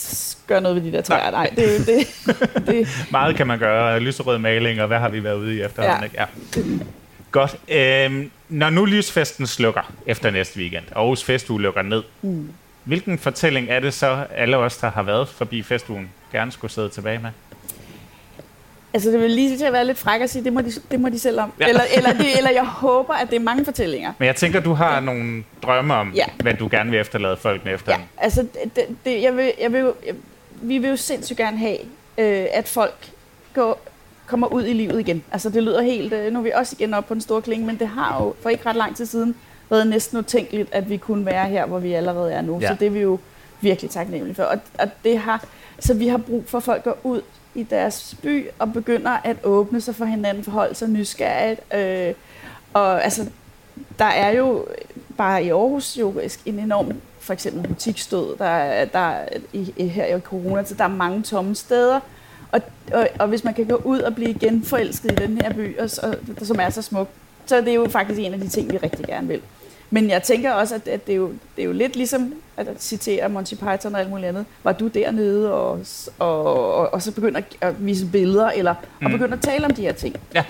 [0.47, 1.31] gøre noget ved de der træer.
[1.31, 2.07] Nej, det, det,
[2.67, 5.99] det, Meget kan man gøre, lyserød maling, og hvad har vi været ude i efterhånden?
[5.99, 6.03] Ja.
[6.03, 6.15] Ikke?
[6.19, 6.85] Ja.
[7.31, 7.55] Godt.
[7.69, 12.49] Øhm, når nu lysfesten slukker efter næste weekend, og Aarhus Festuge lukker ned, mm.
[12.83, 16.89] hvilken fortælling er det så, alle os, der har været forbi festugen, gerne skulle sidde
[16.89, 17.29] tilbage med?
[18.97, 20.99] Altså, det vil lige til at være lidt fræk at sige, det må de, det
[20.99, 21.53] må de selv om.
[21.59, 21.65] Ja.
[21.65, 21.69] Ja.
[21.69, 24.13] Eller, eller, det, eller jeg håber, at det er mange fortællinger.
[24.19, 26.25] Men jeg tænker, du har nogle drømme om, Ja.
[26.43, 27.91] hvad du gerne vil efterlade folkene efter.
[27.91, 30.15] Ja, altså, det, det, jeg vil, jeg vil, jeg,
[30.61, 31.77] vi vil jo sindssygt gerne have,
[32.17, 33.07] øh, at folk
[33.53, 33.79] går,
[34.25, 35.23] kommer ud i livet igen.
[35.31, 36.13] Altså, det lyder helt...
[36.13, 38.33] Øh, nu er vi også igen oppe på den store klinge, men det har jo
[38.41, 39.35] for ikke ret lang tid siden
[39.69, 42.53] været næsten utænkeligt, at vi kunne være her, hvor vi allerede er nu.
[42.59, 42.61] Ja.
[42.61, 42.67] Ja.
[42.67, 43.19] Så det er vi jo
[43.61, 44.43] virkelig taknemmelige for.
[44.43, 45.43] Og, og det har,
[45.79, 47.21] så vi har brug for, at folk går ud
[47.57, 51.73] i deres by og begynder at åbne sig for hinanden, forholde sig nysgerrigt.
[51.73, 52.13] Øh,
[52.73, 53.29] og altså,
[53.99, 54.65] der er jo
[55.17, 59.13] bare i Aarhus jo en enorm for eksempel butikstød, der, der
[59.53, 61.99] i, i, her i corona, så der er mange tomme steder.
[62.51, 62.61] Og,
[62.93, 65.89] og, og hvis man kan gå ud og blive genforelsket i den her by, og,
[66.03, 66.15] og,
[66.45, 67.09] som er så smuk,
[67.45, 69.41] så er det jo faktisk en af de ting, vi rigtig gerne vil.
[69.89, 72.67] Men jeg tænker også, at, at det, er jo, det er jo lidt ligesom at
[72.79, 74.45] citere Monty Python og alt muligt andet.
[74.63, 75.79] Var du dernede og,
[76.19, 79.05] og, og, og så begynder at, at vise billeder, eller mm.
[79.05, 80.15] og begynder at tale om de her ting.
[80.35, 80.43] Ja.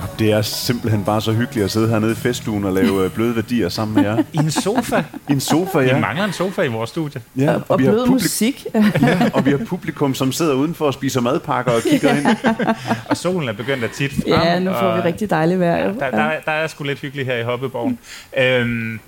[0.00, 3.10] Jakob, det er simpelthen bare så hyggeligt at sidde hernede i feststuen og lave øh,
[3.10, 4.22] bløde værdier sammen med jer.
[4.32, 5.02] I en sofa.
[5.28, 5.98] I en sofa, Vi ja.
[5.98, 7.20] mangler en sofa i vores studie.
[7.36, 8.66] ja og, og vi har blød publik- musik.
[9.02, 12.26] ja, og vi har publikum, som sidder udenfor og spiser madpakker og kigger ind.
[13.10, 14.22] Og solen er begyndt at tit frem.
[14.26, 15.88] ja, nu får og vi rigtig dejligt vejr.
[15.88, 15.94] jo.
[16.00, 17.98] Der, der, der er sgu lidt hyggeligt her i Hoppeborgen.
[18.38, 19.00] Øhm,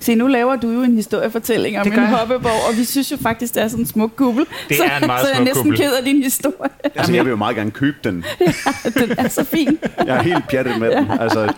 [0.00, 2.08] Se, nu laver du jo en historiefortælling om en jeg.
[2.08, 4.46] hoppeborg, og vi synes jo faktisk, det er sådan en smuk kuppel.
[4.68, 5.78] Det så, er en meget så jeg er smuk næsten kuppel.
[5.78, 6.70] ked af din historie.
[6.94, 8.24] Altså, jeg vil jo meget gerne købe den.
[9.00, 9.78] den er så fin.
[10.06, 11.10] Jeg er helt pjattet med den.
[11.20, 11.52] Altså,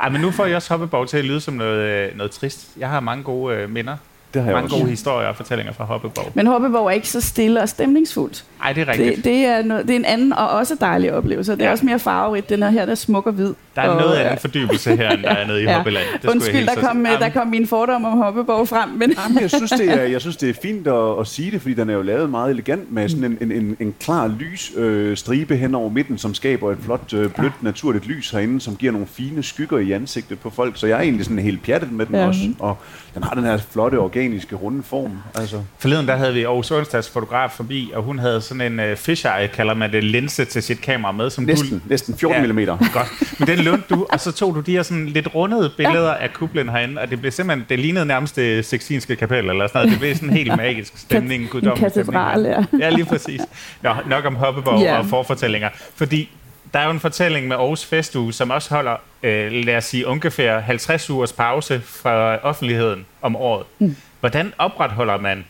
[0.00, 2.68] Ej, men nu får jeg også Hoppeborg til at lyde som noget, øh, noget trist.
[2.78, 3.96] Jeg har mange gode øh, minder.
[4.34, 4.76] Det har jeg Mange også.
[4.76, 6.30] gode historier og fortællinger fra Hoppeborg.
[6.34, 8.44] Men Hoppeborg er ikke så stille og stemningsfuldt.
[8.62, 9.16] Ej, det er rigtigt.
[9.16, 11.52] Det, det, er noget, det er en anden og også dejlig oplevelse.
[11.52, 11.70] Det er Ja.
[11.72, 12.48] også mere farverigt.
[12.48, 13.54] Den er her, der er smuk og hvid.
[13.76, 15.76] Der er og, noget af en fordybelse her, end der er nede i Ja.
[15.76, 16.04] Hoppeland.
[16.22, 19.50] Det Undskyld, der kom, øh, der kom min fordom om Hoppeborg frem, men Jamen, jeg,
[19.50, 21.94] synes, det er, jeg synes, det er fint at, at sige det, fordi den er
[21.94, 25.74] jo lavet meget elegant med sådan en, en, en, en klar lys øh, stribe hen
[25.74, 29.42] over midten, som skaber et flot, øh, blødt, naturligt lys herinde, som giver nogle fine
[29.42, 30.76] skygger i ansigtet på folk.
[30.76, 32.26] Så jeg er egentlig sådan helt pjattet med den Ja.
[32.26, 32.40] også.
[32.58, 32.76] Og
[33.14, 35.18] den har den her flotte, organiske, runde form.
[35.34, 38.96] Altså, Forleden der havde vi Aarhus Onsdags fotograf forbi, og hun havde sådan en uh,
[38.96, 41.30] fisheye, kalder man det, linse til sit kamera med.
[41.30, 42.72] Som næsten, næsten 14 Ja.
[42.74, 42.78] mm.
[42.94, 43.38] Godt.
[43.38, 46.22] Men den lånte du, og så tog du de her sådan lidt rundede billeder ja.
[46.22, 49.78] af kuplen herinde, og det blev simpelthen, det lignede nærmest det sexinske kapel, eller sådan
[49.78, 49.90] noget.
[49.90, 51.48] Det blev sådan en helt magisk stemning.
[51.54, 52.64] en katedral, ja.
[52.78, 53.40] Ja, lige præcis.
[53.82, 54.98] Nå, nok om Hoppeborg Ja.
[54.98, 55.68] og forfortællinger.
[55.94, 56.28] Fordi
[56.74, 60.06] der er jo en fortælling med Aarhus Festuge, som også holder, øh, lad os sige,
[60.06, 63.66] ungefær 50 ugers pause fra offentligheden om året.
[63.78, 63.96] Mm.
[64.20, 65.44] Hvordan opretholder man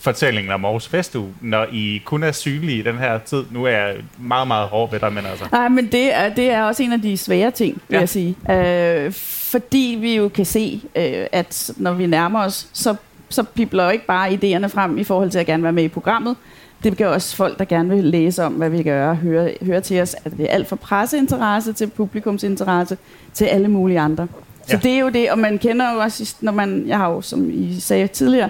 [0.00, 3.44] fortællingen om Aarhus Festuge, når I kun er sygelige i den her tid?
[3.50, 5.44] Nu er jeg meget, meget hård ved dig, men altså...
[5.52, 8.00] Nej, men det er, det er også en af de svære ting, vil Ja.
[8.00, 8.36] jeg sige.
[8.50, 9.12] Øh,
[9.50, 12.94] fordi vi jo kan se, øh, at når vi nærmer os, så,
[13.28, 15.88] så bibler jo ikke bare idéerne frem i forhold til at gerne være med i
[15.88, 16.36] programmet.
[16.84, 19.80] Det gør også folk, der gerne vil læse om, hvad vi gør og høre, høre
[19.80, 20.16] til os.
[20.24, 22.96] At det er alt fra presseinteresse til publikumsinteresse
[23.34, 24.26] til alle mulige andre.
[24.66, 24.80] Så Ja.
[24.82, 27.50] det er jo det, og man kender jo også, når man, jeg har jo, som
[27.50, 28.48] I sagde tidligere,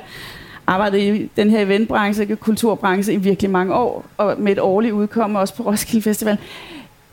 [0.66, 5.38] arbejdet i den her eventbranche, kulturbranche i virkelig mange år, og med et årligt udkomme
[5.38, 6.38] også på Roskilde Festival.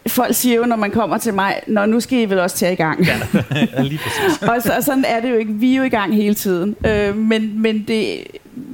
[0.08, 2.74] Folk siger jo, når man kommer til mig, Nå, nu skal I vel også tage
[2.74, 3.06] i gang.
[3.06, 3.18] Ja,
[3.84, 4.42] lige præcis.
[4.50, 5.54] og, så, og sådan er det jo ikke.
[5.54, 6.76] Vi er jo i gang hele tiden.
[6.86, 8.18] Øh, men, men, det,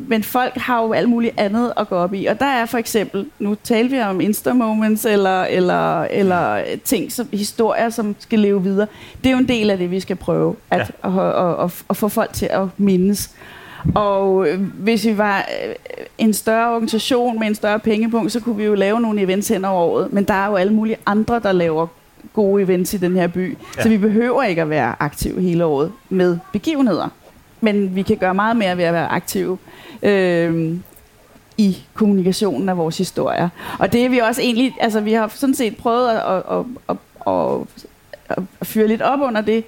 [0.07, 2.25] men folk har jo alt muligt andet at gå op i.
[2.25, 7.27] Og der er for eksempel, nu taler vi om Insta-moments, eller, eller, eller ting, som,
[7.33, 8.87] historier, som skal leve videre.
[9.23, 11.09] Det er jo en del af det, vi skal prøve at, ja.
[11.09, 13.35] at, at, at, at få folk til at mindes.
[13.95, 15.75] Og hvis vi var øh,
[16.17, 19.65] en større organisation med en større pengepunkt, så kunne vi jo lave nogle events hen
[19.65, 20.13] over året.
[20.13, 21.87] Men der er jo alle mulige andre, der laver
[22.33, 23.57] gode events i den her by.
[23.77, 23.83] Ja.
[23.83, 27.09] Så vi behøver ikke at være aktive hele året med begivenheder.
[27.61, 29.57] Men vi kan gøre meget mere ved at være aktive
[30.03, 30.75] øh,
[31.57, 33.49] i kommunikationen af vores historier.
[33.79, 36.95] Og det er vi også egentlig, altså vi har sådan set prøvet at, at, at,
[37.27, 37.59] at,
[38.29, 39.63] at, fyre lidt op under det,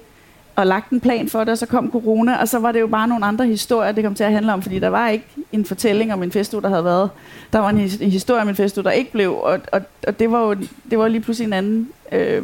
[0.56, 2.86] og lagt en plan for det, og så kom corona, og så var det jo
[2.86, 5.64] bare nogle andre historier, det kom til at handle om, fordi der var ikke en
[5.64, 7.10] fortælling om en festu, der havde været.
[7.52, 7.78] Der var en,
[8.10, 10.54] historie om en festu, der ikke blev, og, og, og det var jo
[10.90, 11.88] det var lige pludselig en anden...
[12.12, 12.42] øh,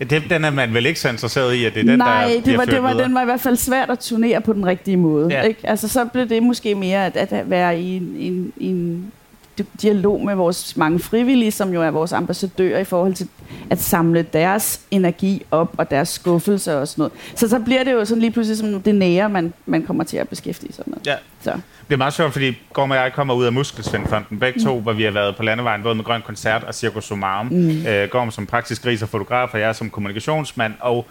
[0.00, 2.40] Ja, den, er man vel ikke så interesseret i, at det er den, nej, der
[2.40, 3.04] det var, det var, videre?
[3.04, 5.28] den var i hvert fald svært at turnere på den rigtige måde.
[5.30, 5.42] Ja.
[5.42, 5.60] Ikke?
[5.64, 9.12] Altså, så blev det måske mere at, at være i en, en, en
[9.82, 13.28] dialog med vores mange frivillige, som jo er vores ambassadører i forhold til
[13.70, 17.12] at samle deres energi op og deres skuffelse og sådan noget.
[17.34, 20.16] Så så bliver det jo sådan lige pludselig som det nære, man, man kommer til
[20.16, 20.96] at beskæftige sig med.
[21.06, 21.14] Ja.
[21.40, 21.52] Så.
[21.88, 24.92] Det er meget sjovt, fordi Gorm og jeg kommer ud af Muskelsvindfonden, begge to, hvor
[24.92, 27.46] vi har været på landevejen, både med Grøn Koncert og Circus Sumarum.
[27.46, 27.86] Mm.
[27.86, 30.74] Øh, Gorm som praktisk gris og fotograf, og jeg som kommunikationsmand.
[30.80, 31.06] Og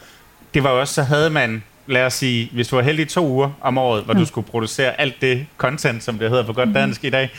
[0.54, 3.28] det var jo også, så havde man, lad os sige, hvis du var heldig to
[3.28, 4.20] uger om året, hvor mm.
[4.20, 7.30] du skulle producere alt det content, som det hedder på godt dansk i dag,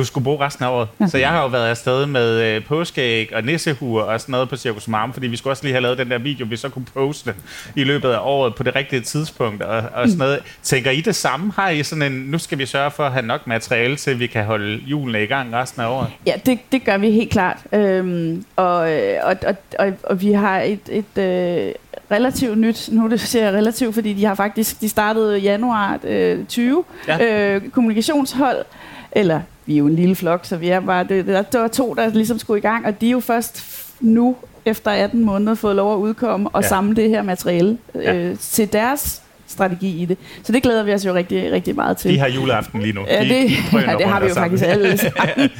[0.00, 0.88] du skulle bruge resten af året.
[1.00, 1.06] Ja.
[1.06, 4.56] Så jeg har jo været afsted med øh, påskeæg og nissehuer og sådan noget på
[4.56, 6.84] Circus Marm, fordi vi skulle også lige have lavet den der video, vi så kunne
[6.94, 7.34] poste
[7.76, 10.38] i løbet af året på det rigtige tidspunkt og, og sådan noget.
[10.62, 11.52] Tænker I det samme?
[11.56, 14.20] Har I sådan en, nu skal vi sørge for at have nok materiale til, at
[14.20, 16.08] vi kan holde julene i gang resten af året?
[16.26, 17.56] Ja, det, det gør vi helt klart.
[17.72, 21.72] Øhm, og, øh, og, og, og, og vi har et, et øh,
[22.10, 25.98] relativt nyt, nu det siger jeg relativt, fordi de har faktisk, de startede i januar
[26.04, 27.16] øh, 20, Ja.
[27.24, 27.54] ja.
[27.54, 28.64] øh, kommunikationshold,
[29.12, 31.68] eller vi er jo en lille flok, så vi er bare, det, der, der var
[31.68, 33.64] to, der ligesom skulle i gang, og de er jo først
[34.00, 36.68] nu, efter 18 måneder, fået lov at udkomme og Ja.
[36.68, 38.34] samle det her materiale øh, Ja.
[38.40, 40.18] til deres strategi i det.
[40.42, 42.10] Så det glæder vi os jo rigtig, rigtig meget til.
[42.14, 43.00] De har juleaften lige nu.
[43.08, 44.58] Ja, De det, drøner ja, det har vi jo sammen.
[44.58, 45.50] faktisk alle sammen.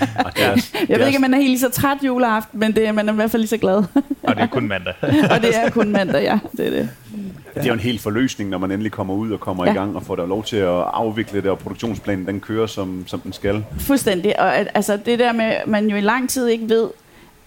[0.88, 3.08] Jeg ved ikke, om man er helt lige så træt juleaften, men det er man
[3.08, 3.76] er i hvert fald lige så glad.
[4.22, 4.92] Og det er kun mandag.
[5.32, 6.38] og det er kun mandag, ja.
[6.56, 6.88] Det er det.
[7.56, 9.70] Det er jo en helt forløsning, når man endelig kommer ud og kommer ja.
[9.70, 9.74] Ja.
[9.74, 13.04] i gang og får der lov til at afvikle det, og produktionsplanen den kører, som,
[13.06, 13.64] som den skal.
[13.78, 14.40] Fuldstændig.
[14.40, 16.88] Og at, altså, det der med, at man jo i lang tid ikke ved,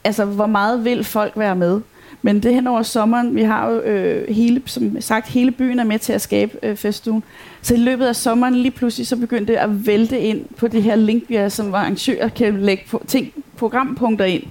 [0.03, 1.81] altså, hvor meget vil folk være med.
[2.21, 5.83] Men det hen over sommeren, vi har jo øh, hele, som sagt, hele byen er
[5.83, 7.23] med til at skabe øh, festugen.
[7.61, 10.83] Så i løbet af sommeren lige pludselig så begyndte det at vælte ind på det
[10.83, 14.43] her link, vi er, som arrangører kan lægge på, ting, programpunkter ind.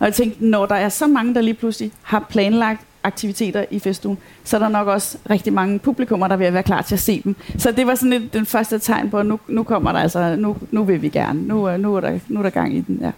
[0.00, 3.78] Og jeg tænkte, når der er så mange, der lige pludselig har planlagt aktiviteter i
[3.78, 7.00] festugen, så er der nok også rigtig mange publikummer, der vil være klar til at
[7.00, 7.36] se dem.
[7.58, 10.36] Så det var sådan et, den første tegn på, at nu, nu kommer der altså,
[10.36, 11.42] nu, nu vil vi gerne.
[11.42, 13.10] Nu, øh, nu, er der, nu er der gang i den, ja.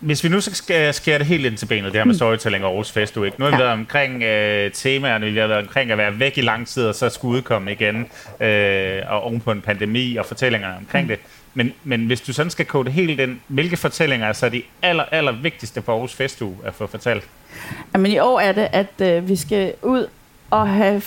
[0.00, 2.70] Hvis vi nu skal skære det helt ind til benet, det her med storytelling og
[2.70, 3.40] Aarhus Festu, ikke?
[3.40, 3.62] Nu har vi ja.
[3.62, 6.94] været omkring øh, temaerne, vi har været omkring at være væk i lang tid, og
[6.94, 8.06] så skulle udkomme igen,
[8.40, 11.08] øh, og ovenpå en pandemi og fortællinger omkring mm.
[11.08, 11.18] det.
[11.54, 14.62] Men, men hvis du sådan skal kode det helt ind, hvilke fortællinger er så de
[14.82, 17.28] aller, aller vigtigste for Aarhus Festu at få fortalt?
[17.94, 20.06] Jamen i år er det, at øh, vi skal ud
[20.50, 21.02] og have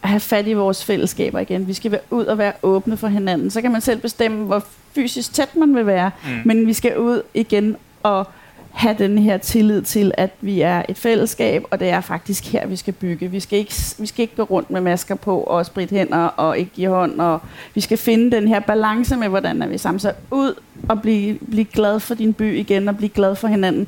[0.00, 1.66] have fat i vores fællesskaber igen.
[1.66, 3.50] Vi skal være ud og være åbne for hinanden.
[3.50, 6.10] Så kan man selv bestemme, hvor fysisk tæt man vil være.
[6.24, 6.30] Mm.
[6.44, 8.26] Men vi skal ud igen og
[8.70, 12.66] have den her tillid til, at vi er et fællesskab, og det er faktisk her,
[12.66, 13.30] vi skal bygge.
[13.30, 16.58] Vi skal ikke, vi skal ikke gå rundt med masker på og spritte hænder og
[16.58, 17.40] ikke give hånd, og
[17.74, 20.00] vi skal finde den her balance med, hvordan er vi sammen.
[20.00, 20.54] Så ud
[20.88, 23.86] og blive, blive glad for din by igen, og blive glad for hinanden,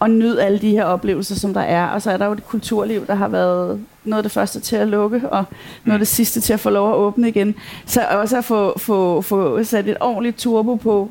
[0.00, 1.86] og nyde alle de her oplevelser, som der er.
[1.86, 4.76] Og så er der jo det kulturliv, der har været noget af det første til
[4.76, 5.44] at lukke, og
[5.84, 7.54] noget af det sidste til at få lov at åbne igen.
[7.86, 11.10] Så også at få, få, få sat et ordentligt turbo på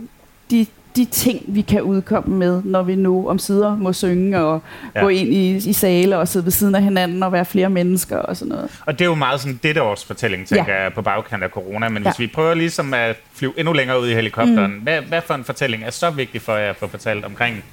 [0.52, 0.66] de
[0.96, 4.62] de ting, vi kan udkomme med, når vi nu om sider må synge og
[4.96, 5.02] ja.
[5.02, 8.18] gå ind i, i sale og sidde ved siden af hinanden og være flere mennesker
[8.18, 8.82] og sådan noget.
[8.86, 10.84] Og det er jo meget sådan dette års fortælling, tænker ja.
[10.84, 11.90] jeg, på bagkant af corona.
[11.90, 12.10] Men ja.
[12.10, 14.80] hvis vi prøver ligesom at flyve endnu længere ud i helikopteren, mm.
[14.80, 17.64] hvad, hvad for en fortælling er så vigtig for jer at få fortalt omkring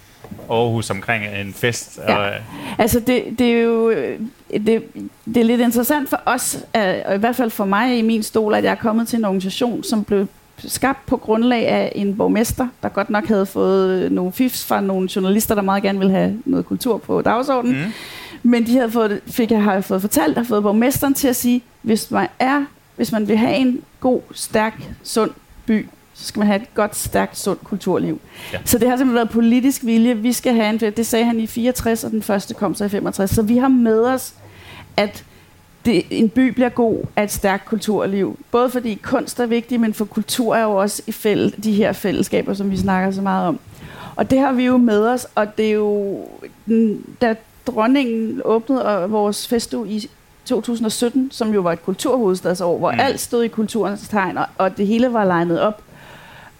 [0.50, 2.00] Aarhus omkring en fest.
[2.08, 2.16] Ja.
[2.16, 2.32] Og,
[2.78, 3.90] altså det, det er jo
[4.50, 4.82] det,
[5.24, 6.58] det er lidt interessant for os,
[7.04, 9.24] og i hvert fald for mig i min stol, at jeg er kommet til en
[9.24, 10.26] organisation, som blev
[10.58, 15.08] skabt på grundlag af en borgmester, der godt nok havde fået nogle fifs fra nogle
[15.16, 17.84] journalister, der meget gerne ville have noget kultur på dagsordenen.
[17.84, 17.92] Mm.
[18.42, 21.62] Men de havde fået, fik jeg har fået fortalt, har fået borgmesteren til at sige,
[21.82, 22.64] hvis man er,
[22.96, 25.30] hvis man vil have en god, stærk, sund
[25.66, 28.20] by, så skal man have et godt, stærkt, sundt kulturliv.
[28.52, 28.58] Ja.
[28.64, 30.16] Så det har simpelthen været politisk vilje.
[30.16, 32.88] Vi skal have en, det sagde han i 64, og den første kom så i
[32.88, 33.30] 65.
[33.30, 34.34] Så vi har med os,
[34.96, 35.24] at
[35.86, 38.38] det, en by bliver god af et stærkt kulturliv.
[38.50, 41.92] Både fordi kunst er vigtig, men for kultur er jo også i fæld, de her
[41.92, 43.58] fællesskaber, som vi snakker så meget om.
[44.16, 46.18] Og det har vi jo med os, og det er jo,
[47.20, 47.34] da
[47.66, 50.10] dronningen åbnede vores festuge i
[50.44, 53.00] 2017, som jo var et kulturhovedstadsår, hvor mm.
[53.00, 55.82] alt stod i kulturens tegn, og det hele var legnet op,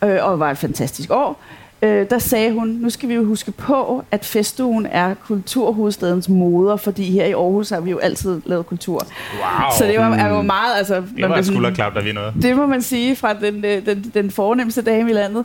[0.05, 1.41] øh, og var et fantastisk år,
[1.87, 6.77] øh, der sagde hun, nu skal vi jo huske på, at festugen er kulturhovedstadens moder,
[6.77, 9.07] fordi her i Aarhus har vi jo altid lavet kultur.
[9.33, 9.79] Wow.
[9.79, 10.77] Så det var, er jo meget...
[10.77, 12.35] Altså, det var et skulderklap, der vi noget.
[12.43, 15.45] Det må man sige fra den, øh, den, den fornemmeste dame i landet.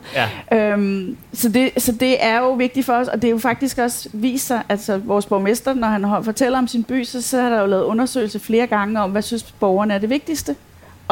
[0.50, 0.72] Ja.
[0.72, 3.78] Øhm, så, det, så det er jo vigtigt for os, og det er jo faktisk
[3.78, 7.60] også viser, altså vores borgmester, når han fortæller om sin by, så, så har der
[7.60, 10.56] jo lavet undersøgelser flere gange om, hvad synes borgerne er det vigtigste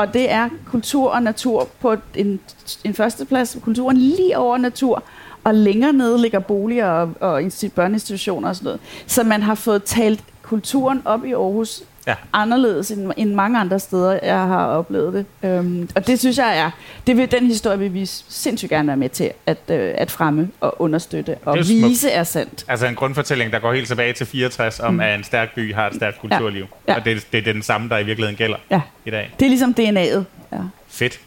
[0.01, 2.41] og det er kultur og natur på en,
[2.85, 3.57] en førsteplads.
[3.63, 5.03] Kulturen lige over natur,
[5.45, 7.43] og længere nede ligger boliger og, og
[7.75, 8.81] børneinstitutioner og sådan noget.
[9.07, 12.15] Så man har fået talt kulturen op i Aarhus ja.
[12.33, 15.51] anderledes end, end mange andre steder, jeg har oplevet det.
[15.51, 16.71] Øhm, og det synes jeg er,
[17.07, 20.51] det vil den historie vil vi sindssygt gerne være med til at, øh, at fremme
[20.61, 22.65] og understøtte og er vise er sandt.
[22.69, 25.01] Altså en grundfortælling, der går helt tilbage til 64 om, mm.
[25.01, 26.67] at en stærk by har et stærkt kulturliv.
[26.89, 26.93] Ja.
[26.93, 26.99] Ja.
[26.99, 28.81] Og det, det er den samme, der i virkeligheden gælder ja.
[29.05, 29.35] i dag.
[29.39, 30.23] Det er ligesom DNA'et.
[30.53, 30.59] Ja.
[30.89, 31.21] Fedt.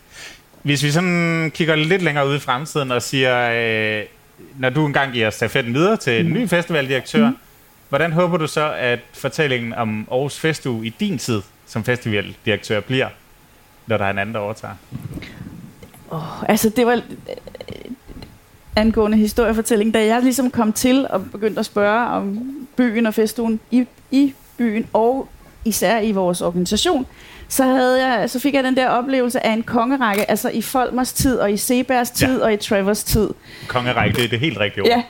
[0.64, 3.50] Hvis vi sådan kigger lidt længere ud i fremtiden og siger,
[4.00, 4.06] øh,
[4.60, 6.34] når du engang giver stafetten videre til en mm.
[6.34, 7.36] ny festivaldirektør, mm
[7.94, 13.08] Hvordan håber du så, at fortællingen om Aarhus Festuge i din tid som festivaldirektør bliver,
[13.88, 14.74] når der er en anden, der overtager?
[16.12, 17.02] Oh, altså, det var øh,
[18.76, 22.40] angående historiefortælling, da jeg ligesom kom til og begyndte at spørge om
[22.78, 25.30] byen og festugen i, i byen og
[25.66, 27.06] især i vores organisation,
[27.48, 31.14] så, havde jeg, så fik jeg den der oplevelse af en kongerække, altså i Folmers
[31.14, 32.44] tid, og i Sebergs tid, ja.
[32.46, 33.30] og i Travers tid.
[33.68, 34.90] Kongerække, det er det helt rigtige ord.
[34.90, 35.04] Ja,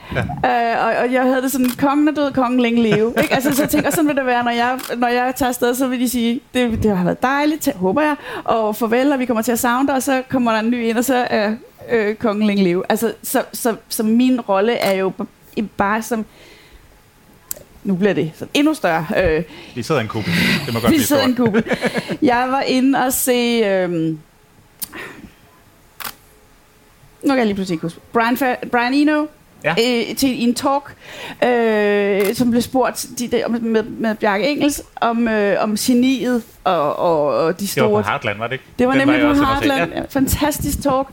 [0.44, 0.74] ja.
[0.74, 3.14] Øh, og, og jeg havde det sådan, kongen er død, kongen længe leve.
[3.22, 3.34] ikke?
[3.34, 5.88] Altså, så jeg tænker, sådan vil det være, når jeg, når jeg tager afsted, så
[5.88, 9.42] vil de sige, det, det har været dejligt, håber jeg, og farvel, og vi kommer
[9.42, 11.54] til at savne dig, og så kommer der en ny ind, og så er
[11.90, 12.82] øh, kongen længe leve.
[12.88, 15.12] Altså, så, så, så min rolle er jo
[15.76, 16.24] bare som
[17.84, 19.06] nu bliver det sådan endnu større.
[19.16, 19.42] Øh,
[19.74, 20.32] vi sidder i en kuppel.
[20.66, 21.64] Det må godt vi sidder i en kuppel.
[22.22, 23.32] Jeg var inde og se...
[23.32, 24.16] Øh, nu
[27.28, 28.00] kan jeg lige pludselig huske.
[28.12, 29.26] Brian, Fa- Brian Eno
[29.64, 29.70] ja.
[29.70, 30.94] øh, til en talk,
[31.44, 36.96] øh, som blev spurgt de, de, med, med Bjarke Engels om, øh, om geniet og,
[36.96, 37.84] og, og de store...
[37.84, 38.64] Det var på Heartland, var det ikke?
[38.78, 39.92] Det var Den nemlig var på Heartland.
[39.92, 40.02] Ja.
[40.08, 41.08] Fantastisk talk.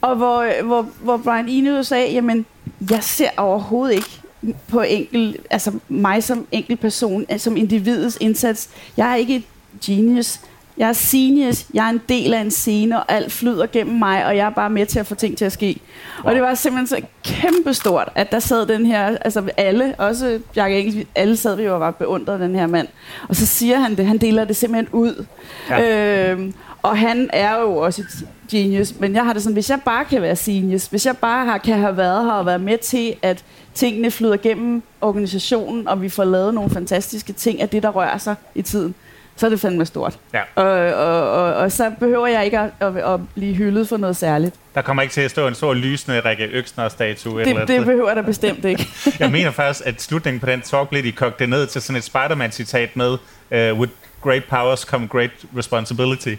[0.00, 2.46] Og hvor, hvor, hvor Brian Eno sagde, jamen,
[2.90, 4.20] jeg ser overhovedet ikke
[4.68, 8.70] på enkel, altså mig som enkel person, som individets indsats.
[8.96, 9.42] Jeg er ikke et
[9.84, 10.40] genius.
[10.78, 14.26] Jeg er seniors, jeg er en del af en scene, og alt flyder gennem mig,
[14.26, 15.80] og jeg er bare med til at få ting til at ske.
[16.18, 16.28] Wow.
[16.28, 20.78] Og det var simpelthen så kæmpestort, at der sad den her, altså alle, også Bjarke
[20.78, 22.88] Engels, alle sad vi jo og var beundret den her mand.
[23.28, 25.24] Og så siger han det, han deler det simpelthen ud.
[25.70, 26.32] Ja.
[26.32, 29.80] Øhm, og han er jo også et genius, men jeg har det sådan, hvis jeg
[29.84, 32.78] bare kan være genius, hvis jeg bare har, kan have været her og været med
[32.78, 37.82] til, at tingene flyder gennem organisationen, og vi får lavet nogle fantastiske ting af det,
[37.82, 38.94] der rører sig i tiden,
[39.36, 40.18] så er det fandme stort.
[40.34, 40.40] Ja.
[40.54, 44.16] Og, og, og, og så behøver jeg ikke at, at, at blive hyldet for noget
[44.16, 44.54] særligt.
[44.74, 47.40] Der kommer ikke til at stå en stor lysende Rikke Øksner-statue.
[47.40, 48.86] Det, eller det behøver der bestemt ikke.
[49.20, 52.04] jeg mener faktisk, at slutningen på den talk blev de kogte ned til sådan et
[52.04, 56.34] Spider-Man-citat med uh, With great powers come great responsibility.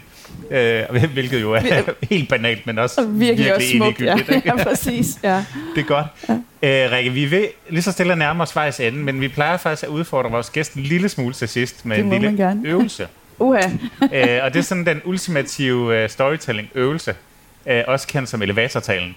[0.50, 1.60] Uh, hvilket jo er
[2.10, 4.16] helt banalt, men også og virkelig, virkelig også smukt, ja.
[4.44, 5.18] ja, præcis.
[5.22, 5.44] Ja.
[5.74, 6.06] Det er godt.
[6.62, 6.86] Ja.
[6.86, 9.82] Uh, Rikke, vi vil lige så stille nærme os vejs ende, men vi plejer faktisk
[9.82, 13.08] at udfordre vores gæst en lille smule til sidst med en lille øvelse.
[13.38, 13.66] Uha.
[14.00, 17.14] uh, og det er sådan den ultimative uh, storytelling-øvelse,
[17.66, 19.16] uh, også kendt som elevatortalen.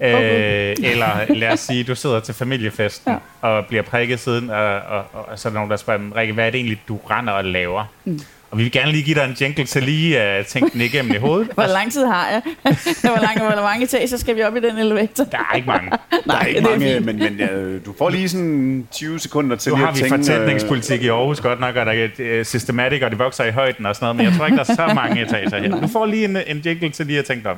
[0.00, 0.70] Okay.
[0.70, 3.48] Øh, eller lad os sige, du sidder til familiefesten ja.
[3.48, 6.32] og bliver prikket siden, og, og, og, og så er der nogen, der spørger, Rikke,
[6.32, 7.84] hvad er det egentlig, du render og laver?
[8.04, 8.20] Mm.
[8.56, 10.80] Og vi vil gerne lige give dig en jingle til lige at uh, tænke den
[10.80, 11.48] igennem i hovedet.
[11.54, 12.42] hvor lang tid har jeg?
[13.04, 15.24] hvor, lang, hvor mange etager skal vi op i den elevator?
[15.24, 15.90] Der er ikke mange.
[16.26, 17.46] der er ikke mange, men, men ja,
[17.86, 20.08] du får lige sådan 20 sekunder til nu lige at tænke...
[20.08, 23.18] Nu har vi fortætningspolitik i Aarhus godt nok, og der er uh, systematik, og det
[23.18, 25.60] vokser i højden og sådan noget, men jeg tror ikke, der er så mange etager
[25.60, 25.80] her.
[25.80, 27.56] Du får lige en, en jingle til lige at tænke om.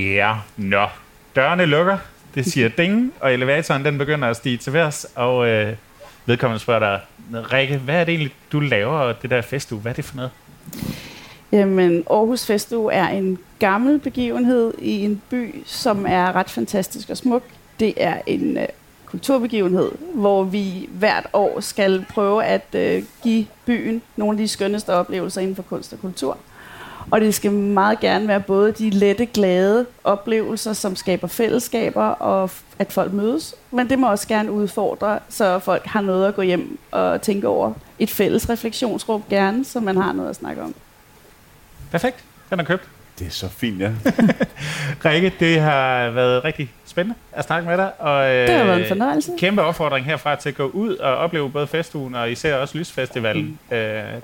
[0.00, 0.86] Ja, nå.
[1.36, 1.98] Dørene lukker.
[2.34, 5.76] Det siger ding, og elevatoren den begynder at stige til værs, og øh,
[6.26, 7.00] vedkommende spørger dig,
[7.52, 9.80] Rikke, hvad er det egentlig, du laver, det der festuge?
[9.80, 10.30] Hvad er det for noget?
[11.52, 17.16] Jamen, Aarhus Festuge er en gammel begivenhed i en by, som er ret fantastisk og
[17.16, 17.42] smuk.
[17.80, 18.66] Det er en øh,
[19.06, 24.90] kulturbegivenhed, hvor vi hvert år skal prøve at øh, give byen nogle af de skønneste
[24.90, 26.38] oplevelser inden for kunst og kultur.
[27.10, 32.50] Og det skal meget gerne være både de lette, glade oplevelser, som skaber fællesskaber og
[32.78, 36.42] at folk mødes, men det må også gerne udfordre, så folk har noget at gå
[36.42, 37.72] hjem og tænke over.
[37.98, 40.74] Et fælles refleksionsrum gerne, så man har noget at snakke om.
[41.90, 42.24] Perfekt.
[42.50, 42.88] Den er købt.
[43.20, 43.92] Det er så fint, ja.
[45.04, 48.00] Rikke, det har været rigtig spændende at snakke med dig.
[48.00, 49.32] Og, øh, det har været en fornøjelse.
[49.38, 53.58] Kæmpe opfordring herfra til at gå ud og opleve både festugen og især også Lysfestivalen.
[53.70, 53.76] Mm.
[53.76, 53.78] Øh,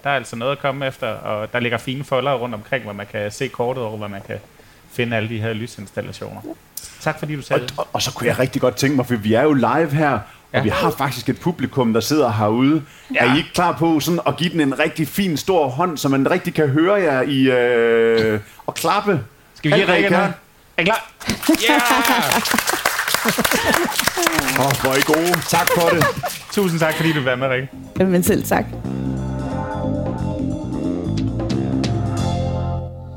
[0.05, 2.93] der er altså noget at komme efter, og der ligger fine folder rundt omkring, hvor
[2.93, 4.39] man kan se kortet over, hvor man kan
[4.91, 6.41] finde alle de her lysinstallationer.
[6.45, 6.51] Ja.
[7.01, 9.17] Tak fordi du sagde og, og, og så kunne jeg rigtig godt tænke mig, for
[9.17, 10.19] vi er jo live her,
[10.53, 10.59] Ja.
[10.59, 12.83] Og vi har faktisk et publikum, der sidder herude.
[13.15, 13.25] Ja.
[13.25, 16.09] Er I ikke klar på sådan at give den en rigtig fin, stor hånd, så
[16.09, 19.21] man rigtig kan høre jer i øh, og klappe?
[19.55, 20.33] Skal vi give Rikke en hånd?
[20.77, 21.11] Er I klar?
[21.71, 21.81] Yeah!
[24.59, 25.41] Åh, oh, hvor er I gode.
[25.49, 26.05] Tak for det.
[26.53, 27.69] Tusind tak, fordi du var med, Rikke.
[28.01, 28.65] Jamen selv tak.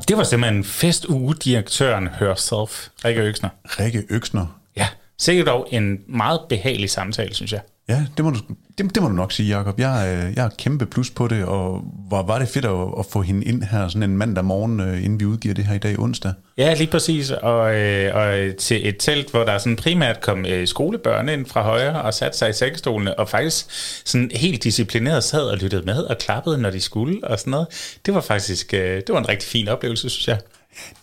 [0.07, 3.49] Det var simpelthen festuge-direktøren herself, Rikke Øksner.
[3.65, 4.59] Rikke Øksner.
[5.20, 7.61] Sikkert dog en meget behagelig samtale, synes jeg.
[7.89, 8.39] Ja, det må du,
[8.78, 9.80] det, det må du nok sige, Jacob.
[9.80, 13.05] Jeg, øh, jeg er kæmpe plus på det, og hvor var det fedt at, at
[13.11, 15.78] få hende ind her sådan en mandag morgen, øh, inden vi udgiver det her i
[15.78, 16.34] dag onsdag.
[16.57, 17.32] Ja, lige præcis.
[17.32, 22.01] Og, øh, og til et telt, hvor der sådan primært kom skolebørn ind fra højre
[22.01, 23.65] og satte sig i sækkestolene, og faktisk
[24.05, 27.67] sådan helt disciplineret sad og lyttede med og klappede, når de skulle og sådan noget.
[28.05, 30.38] Det var faktisk det var en rigtig fin oplevelse, synes jeg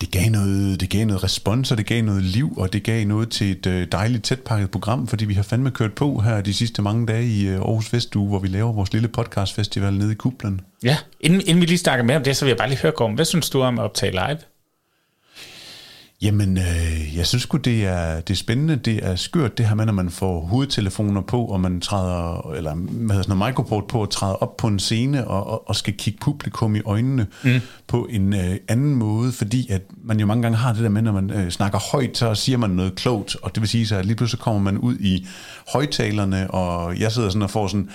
[0.01, 3.05] det gav, noget, det gav noget respons, og det gav noget liv, og det gav
[3.05, 6.53] noget til et øh, dejligt tætpakket program, fordi vi har fandme kørt på her de
[6.53, 10.15] sidste mange dage i øh, Aarhus Festuge, hvor vi laver vores lille podcastfestival nede i
[10.15, 10.61] Kublen.
[10.83, 12.91] Ja, inden, inden vi lige snakker mere om det, så vil jeg bare lige høre,
[12.91, 14.37] Gorm, hvad synes du om at optage live?
[16.21, 18.75] Jamen, øh, jeg synes godt det er, det er spændende.
[18.75, 22.75] Det er skørt, det her med, når man får hovedtelefoner på, og man træder, eller
[22.75, 25.75] hvad hedder sådan noget, microport på, og træder op på en scene, og, og, og
[25.75, 27.61] skal kigge publikum i øjnene mm.
[27.87, 31.01] på en øh, anden måde, fordi at man jo mange gange har det der med,
[31.01, 33.95] når man øh, snakker højt, så siger man noget klogt, og det vil sige så,
[33.95, 35.27] at lige pludselig kommer man ud i
[35.73, 37.89] højtalerne, og jeg sidder sådan og får sådan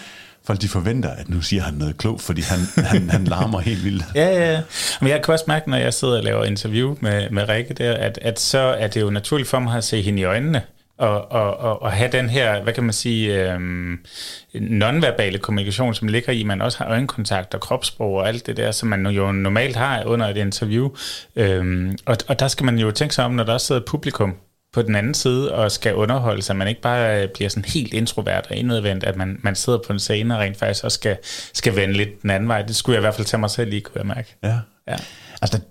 [0.45, 3.85] folk de forventer, at nu siger han noget klogt, fordi han, han, han larmer helt
[3.85, 4.05] vildt.
[4.15, 4.63] Ja, ja, ja.
[5.01, 7.95] Men jeg kan også mærke, når jeg sidder og laver interview med, med Rikke der,
[7.95, 10.63] at, at så er det jo naturligt for mig at se hende i øjnene,
[10.99, 13.99] og, og, og, og have den her, hvad kan man sige, øhm,
[14.55, 18.57] nonverbale kommunikation, som ligger i, at man også har øjenkontakt og kropssprog og alt det
[18.57, 20.91] der, som man jo normalt har under et interview.
[21.37, 24.37] Øhm, og, og der skal man jo tænke sig om, når der også sidder publikum,
[24.73, 27.95] på den anden side og skal underholde, så man ikke bare øh, bliver sådan helt
[27.95, 31.17] introvert og indadvendt, at man, man sidder på en scene og rent faktisk også skal,
[31.55, 32.63] skal vende lidt den anden vej.
[32.63, 34.37] Det skulle jeg i hvert fald tage mig selv lige, kunne jeg mærke.
[34.43, 34.59] Ja.
[34.89, 34.97] Ja.
[35.43, 35.65] Altså, der,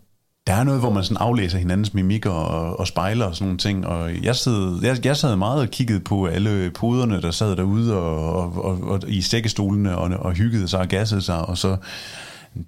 [0.48, 3.58] der er noget, hvor man sådan aflæser hinandens mimikker og, og spejler og sådan nogle
[3.58, 7.56] ting, og jeg sad, jeg, jeg sad meget og kiggede på alle poderne, der sad
[7.56, 11.58] derude og, og, og, og i stækkestolene og, og hyggede sig og gassede sig, og
[11.58, 11.78] så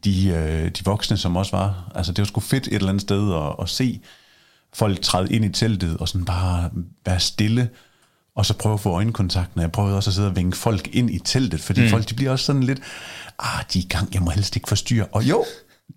[0.03, 1.91] de, øh, de voksne, som også var.
[1.95, 4.01] Altså, det var sgu fedt et eller andet sted at, at se
[4.73, 6.69] folk træde ind i teltet og sådan bare
[7.05, 7.69] være stille,
[8.35, 9.61] og så prøve at få øjenkontakten.
[9.61, 11.89] Jeg prøvede også at sidde og vinke folk ind i teltet, fordi mm.
[11.89, 12.79] folk de bliver også sådan lidt,
[13.39, 15.05] ah, de er i gang, jeg må helst ikke forstyrre.
[15.05, 15.45] Og jo,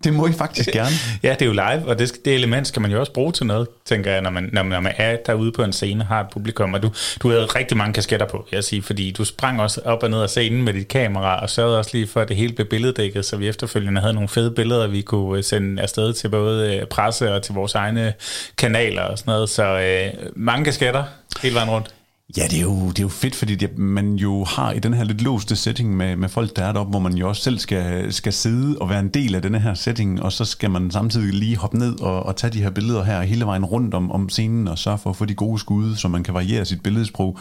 [0.03, 0.95] det må I faktisk gerne.
[1.23, 3.45] ja, det er jo live, og det, det element skal man jo også bruge til
[3.45, 6.27] noget, tænker jeg, når man, når, når man er derude på en scene har et
[6.31, 6.73] publikum.
[6.73, 10.03] Og du, du havde rigtig mange kasketter på, jeg sige, fordi du sprang også op
[10.03, 12.53] og ned af scenen med dit kamera, og sørgede også lige for, at det hele
[12.53, 16.29] blev billeddækket, så vi efterfølgende havde nogle fede billeder, vi kunne øh, sende afsted til
[16.29, 18.13] både øh, presse og til vores egne
[18.57, 19.49] kanaler og sådan noget.
[19.49, 21.03] Så øh, mange kasketter
[21.41, 21.96] hele vejen rundt.
[22.37, 24.93] Ja, det er jo, det er jo fedt, fordi det, man jo har i den
[24.93, 27.59] her lidt låste setting med, med folk, der er deroppe, hvor man jo også selv
[27.59, 30.91] skal, skal sidde og være en del af den her setting, og så skal man
[30.91, 34.11] samtidig lige hoppe ned og, og tage de her billeder her hele vejen rundt om,
[34.11, 36.83] om scenen, og sørge for at få de gode skud, så man kan variere sit
[36.83, 37.39] billedsprog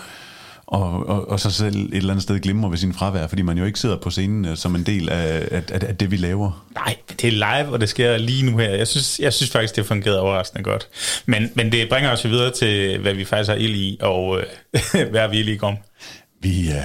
[0.67, 3.59] og, og, og så selv et eller andet sted glemmer ved sin fravær, fordi man
[3.59, 6.17] jo ikke sidder på scenen uh, som en del af, af, af, af det, vi
[6.17, 6.67] laver.
[6.75, 8.71] Nej, det er live, og det sker lige nu her.
[8.71, 10.89] Jeg synes, jeg synes faktisk, det fungerede overraskende godt.
[11.27, 14.45] Men, men det bringer os videre til, hvad vi faktisk har ild i, og øh,
[15.11, 15.77] hvad er vi lige om.
[16.41, 16.83] Vi er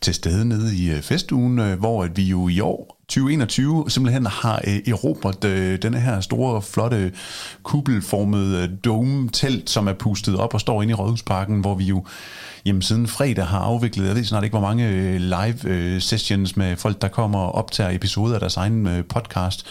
[0.00, 4.62] til stede nede i øh, festugen, øh, hvor vi jo i år 2021 simpelthen har
[4.86, 5.42] erobret
[5.82, 7.12] denne her store, flotte,
[7.62, 12.04] kubelformede dome-telt, som er pustet op og står inde i Rådhusparken, hvor vi jo
[12.68, 16.56] jamen, siden fredag har afviklet, jeg ved snart ikke, hvor mange øh, live øh, sessions
[16.56, 19.66] med folk, der kommer og optager episoder af deres egen øh, podcast.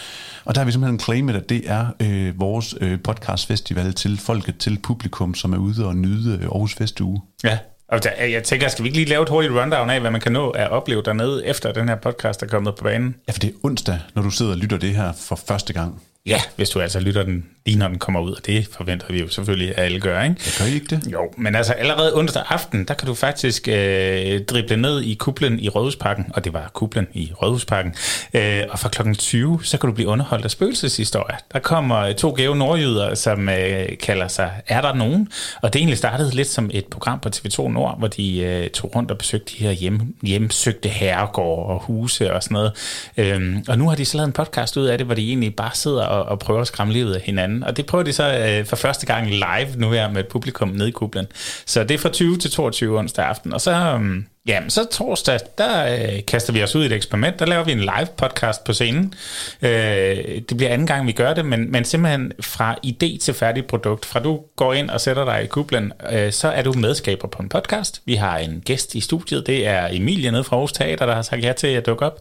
[0.46, 4.58] Og der har vi simpelthen claimet, at det er øh, vores øh, podcastfestival til folket,
[4.58, 7.22] til publikum, som er ude og nyde Aarhus Festuge.
[7.44, 7.58] Ja,
[7.90, 10.22] og der, jeg tænker, skal vi ikke lige lave et hurtigt rundown af, hvad man
[10.22, 13.16] kan nå at opleve dernede, efter den her podcast er kommet på banen?
[13.28, 16.02] Ja, for det er onsdag, når du sidder og lytter det her for første gang.
[16.28, 19.20] Ja, hvis du altså lytter den lige når den kommer ud, og det forventer vi
[19.20, 20.36] jo selvfølgelig, at alle gør, ikke?
[20.46, 21.12] Jeg gør I ikke det?
[21.12, 25.60] Jo, men altså allerede onsdag aften, der kan du faktisk øh, drible ned i kublen
[25.60, 27.96] i Rådhusparken, og det var kublen i Rådhusparken,
[28.34, 31.38] øh, og fra klokken 20, så kan du blive underholdt af spøgelseshistorie.
[31.54, 35.28] Der kommer to gave nordjyder, som øh, kalder sig Er der nogen?
[35.62, 38.96] Og det egentlig startede lidt som et program på TV2 Nord, hvor de øh, tog
[38.96, 42.72] rundt og besøgte de her hjem, hjemsøgte herregårde og huse og sådan noget.
[43.18, 45.56] Øh, og nu har de så lavet en podcast ud af det, hvor de egentlig
[45.56, 48.38] bare sidder og, og prøver at skræmme livet af hinanden og det prøver de så
[48.38, 51.28] øh, for første gang live nu her med et publikum nede i kublen.
[51.66, 53.72] Så det er fra 20 til 22 onsdag aften, og så...
[53.72, 57.40] Øh, Ja, så torsdag, der øh, kaster vi os ud i et eksperiment.
[57.40, 59.14] Der laver vi en live podcast på scenen.
[59.62, 59.72] Øh,
[60.50, 64.06] det bliver anden gang, vi gør det, men, men simpelthen fra idé til færdig produkt.
[64.06, 67.44] Fra du går ind og sætter dig i kublen, øh, så er du medskaber på
[67.44, 68.02] en podcast.
[68.06, 71.22] Vi har en gæst i studiet, det er Emilie nede fra Aarhus Teater, der har
[71.22, 72.20] sagt ja til at dukke op.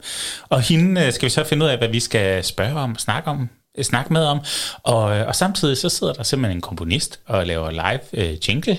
[0.48, 3.30] Og hende øh, skal vi så finde ud af, hvad vi skal spørge om snakke
[3.30, 4.40] om Øh, snakke med om.
[4.82, 8.78] Og, øh, og samtidig så sidder der simpelthen en komponist og laver live øh, jingle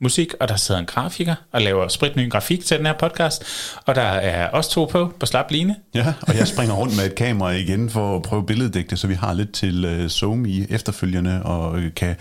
[0.00, 3.44] musik, og der sidder en grafiker og laver spritny grafik til den her podcast,
[3.86, 5.76] og der er også to på, på slap line.
[5.94, 9.14] Ja, og jeg springer rundt med et kamera igen for at prøve billeddigte, så vi
[9.14, 12.16] har lidt til øh, Zoom i efterfølgende, og øh, kan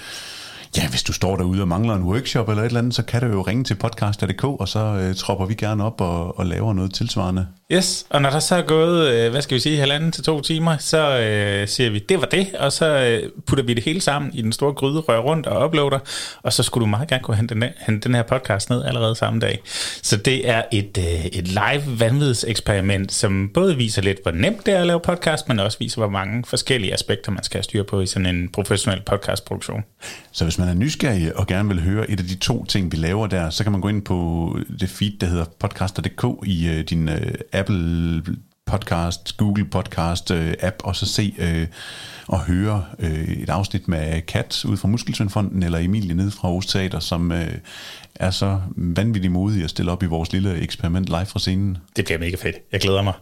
[0.77, 3.21] Ja, hvis du står derude og mangler en workshop eller et eller andet, så kan
[3.21, 6.73] du jo ringe til podcast.dk, og så øh, tropper vi gerne op og, og laver
[6.73, 7.47] noget tilsvarende.
[7.71, 10.41] Yes, og når der så er gået, øh, hvad skal vi sige, halvanden til to
[10.41, 14.01] timer, så øh, siger vi, det var det, og så øh, putter vi det hele
[14.01, 15.99] sammen i den store gryde, rører rundt og uploader,
[16.43, 19.15] og så skulle du meget gerne kunne hente den, hente den her podcast ned allerede
[19.15, 19.61] samme dag.
[20.01, 24.73] Så det er et, øh, et live vanvidseksperiment, som både viser lidt, hvor nemt det
[24.73, 27.83] er at lave podcast, men også viser, hvor mange forskellige aspekter, man skal have styr
[27.83, 29.83] på i sådan en professionel podcastproduktion.
[30.31, 32.97] Så hvis man er nysgerrig og gerne vil høre et af de to ting, vi
[32.97, 36.83] laver der, så kan man gå ind på det feed, der hedder podcaster.dk i øh,
[36.83, 38.23] din øh, Apple
[38.67, 41.67] podcast, Google podcast øh, app, og så se øh,
[42.27, 46.65] og høre øh, et afsnit med Kat ud fra Muskelsvindfonden, eller Emilie nede fra Aarhus
[46.65, 47.47] Teater, som øh,
[48.15, 51.77] er så vanvittigt modige at stille op i vores lille eksperiment live fra scenen.
[51.95, 52.55] Det bliver mega fedt.
[52.71, 53.13] Jeg glæder mig.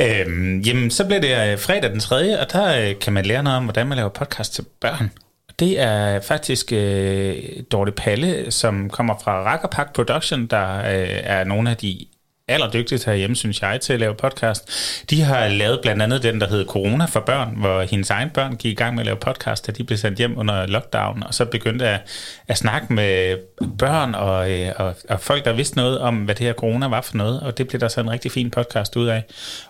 [0.00, 3.42] Øhm, jamen, så bliver det øh, fredag den 3., og der øh, kan man lære
[3.42, 5.10] noget om, hvordan man laver podcast til børn.
[5.58, 7.34] Det er faktisk øh,
[7.72, 12.06] Dorte Palle, som kommer fra Rakkerpak Production, der øh, er nogle af de
[12.48, 14.70] allerdygtigt herhjemme, synes jeg, til at lave podcast.
[15.10, 18.56] De har lavet blandt andet den, der hedder Corona for børn, hvor hendes egen børn
[18.56, 21.34] gik i gang med at lave podcast, da de blev sendt hjem under lockdown, og
[21.34, 22.00] så begyndte at,
[22.48, 23.36] at snakke med
[23.78, 27.00] børn og, øh, og, og folk, der vidste noget om, hvad det her corona var
[27.00, 29.24] for noget, og det blev der så en rigtig fin podcast ud af.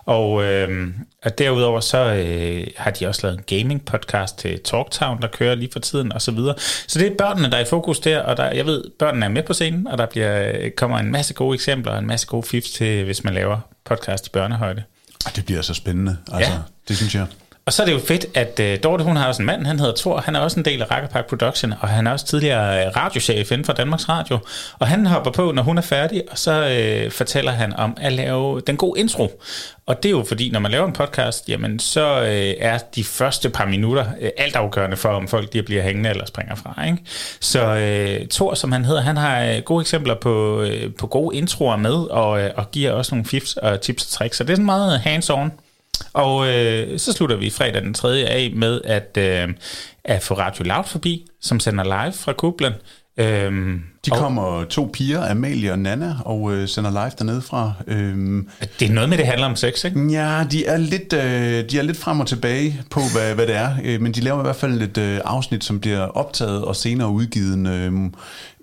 [0.05, 0.87] Og, øh,
[1.25, 5.69] og derudover så øh, har de også lavet en gaming-podcast til Talktown, der kører lige
[5.71, 6.55] for tiden, og så videre.
[6.87, 9.29] Så det er børnene, der er i fokus der, og der, jeg ved, børnene er
[9.29, 12.27] med på scenen, og der bliver, øh, kommer en masse gode eksempler, og en masse
[12.27, 14.83] gode fifs til, hvis man laver podcast i børnehøjde.
[15.35, 16.17] Det bliver så spændende.
[16.31, 16.59] Altså, ja.
[16.87, 17.27] Det synes jeg.
[17.67, 19.79] Og så er det jo fedt, at uh, Dorte, hun har også en mand, han
[19.79, 22.85] hedder Thor, han er også en del af Rakkerpark Production, og han er også tidligere
[22.85, 24.39] øh, radiochef inden for Danmarks Radio.
[24.79, 26.51] Og han hopper på, når hun er færdig, og så
[27.05, 29.41] uh, fortæller han om at lave den gode intro.
[29.85, 33.03] Og det er jo fordi, når man laver en podcast, jamen så øh, er de
[33.03, 36.85] første par minutter alt altafgørende for, om folk de bliver hængende eller springer fra.
[36.85, 36.97] Ikke?
[37.39, 41.37] Så øh, Thor, som han hedder, han har øh, gode eksempler på, øh, på gode
[41.37, 44.37] introer med, og, øh, og giver også nogle fifs og tips og tricks.
[44.37, 45.64] Så det er sådan meget hands-on.
[46.13, 48.09] Og øh, så slutter vi fredag den 3.
[48.09, 49.53] af med at, øh,
[50.03, 52.73] at få Radio Loud forbi, som sender live fra Kublen.
[53.17, 53.75] Øh,
[54.05, 57.73] de kommer og, to piger, Amalie og Nana, og øh, sender live dernede fra.
[57.87, 58.49] Øhm,
[58.79, 60.07] det er noget med, det handler om sex, ikke?
[60.11, 63.55] Ja, de er lidt, øh, de er lidt frem og tilbage på, hvad, hvad det
[63.55, 63.69] er.
[63.83, 67.09] Øh, men de laver i hvert fald et øh, afsnit, som bliver optaget og senere
[67.09, 67.93] udgivet øh,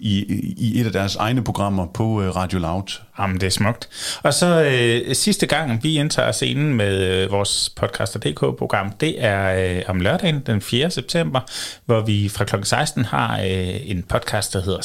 [0.03, 0.25] i,
[0.59, 3.01] i et af deres egne programmer på øh, Radio Loud.
[3.19, 3.89] Jamen, det er smukt.
[4.23, 9.83] Og så øh, sidste gang, vi indtager scenen med øh, vores podcaster.dk-program, det er øh,
[9.87, 10.91] om lørdagen, den 4.
[10.91, 11.41] september,
[11.87, 12.57] hvor vi fra kl.
[12.63, 14.81] 16 har øh, en podcast, der hedder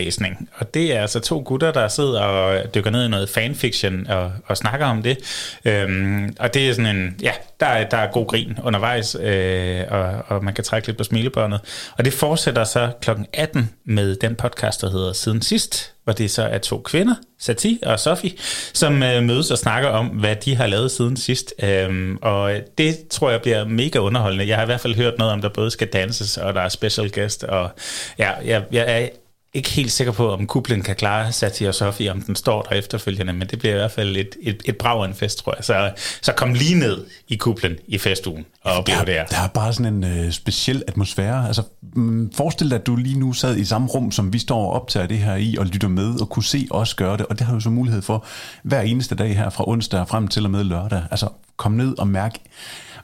[0.00, 0.48] Sløjtlæsning.
[0.54, 4.32] Og det er altså to gutter, der sidder og dykker ned i noget fanfiction og,
[4.46, 5.18] og snakker om det.
[5.64, 9.80] Øhm, og det er sådan en, ja, der er, der er god grin undervejs, øh,
[9.88, 11.60] og, og man kan trække lidt på smilebåndet.
[11.98, 13.10] Og det fortsætter så kl.
[13.32, 17.78] 18 med den podcast, der hedder Siden Sidst, hvor det så er to kvinder, Sati
[17.86, 18.32] og Sofie,
[18.72, 21.54] som øh, mødes og snakker om, hvad de har lavet siden sidst.
[21.62, 24.48] Øhm, og det tror jeg bliver mega underholdende.
[24.48, 26.68] Jeg har i hvert fald hørt noget om, der både skal danses, og der er
[26.68, 27.70] special guest, og
[28.18, 29.08] ja, jeg, jeg er
[29.54, 32.76] ikke helt sikker på, om kuplen kan klare Sati og Sofie, om den står der
[32.76, 35.54] efterfølgende, men det bliver i hvert fald et, et, et brag af en fest, tror
[35.56, 35.64] jeg.
[35.64, 35.92] Så,
[36.22, 39.26] så kom lige ned i kuplen i festugen og oplev det her.
[39.26, 41.46] Der er bare sådan en øh, speciel atmosfære.
[41.46, 44.66] Altså, mm, forestil dig, at du lige nu sad i samme rum, som vi står
[44.66, 47.38] og optager det her i, og lytter med, og kunne se os gøre det, og
[47.38, 48.24] det har du så mulighed for
[48.62, 51.02] hver eneste dag her fra onsdag frem til og med lørdag.
[51.10, 52.34] Altså, kom ned og mærk,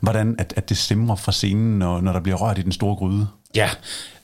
[0.01, 2.97] hvordan at, at det stemmer fra scenen, når, når der bliver rørt i den store
[2.97, 3.26] gryde.
[3.55, 3.70] Ja,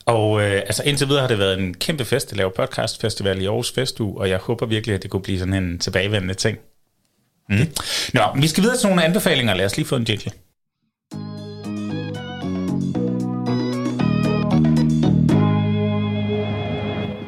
[0.06, 3.46] og øh, altså indtil videre har det været en kæmpe fest at lave podcastfestival i
[3.46, 6.58] Aarhus Festuge, og jeg håber virkelig, at det kunne blive sådan en tilbagevendende ting.
[7.48, 7.56] Mm.
[8.14, 9.54] Nå, vi skal videre til nogle anbefalinger.
[9.54, 10.32] Lad os lige få en jingle.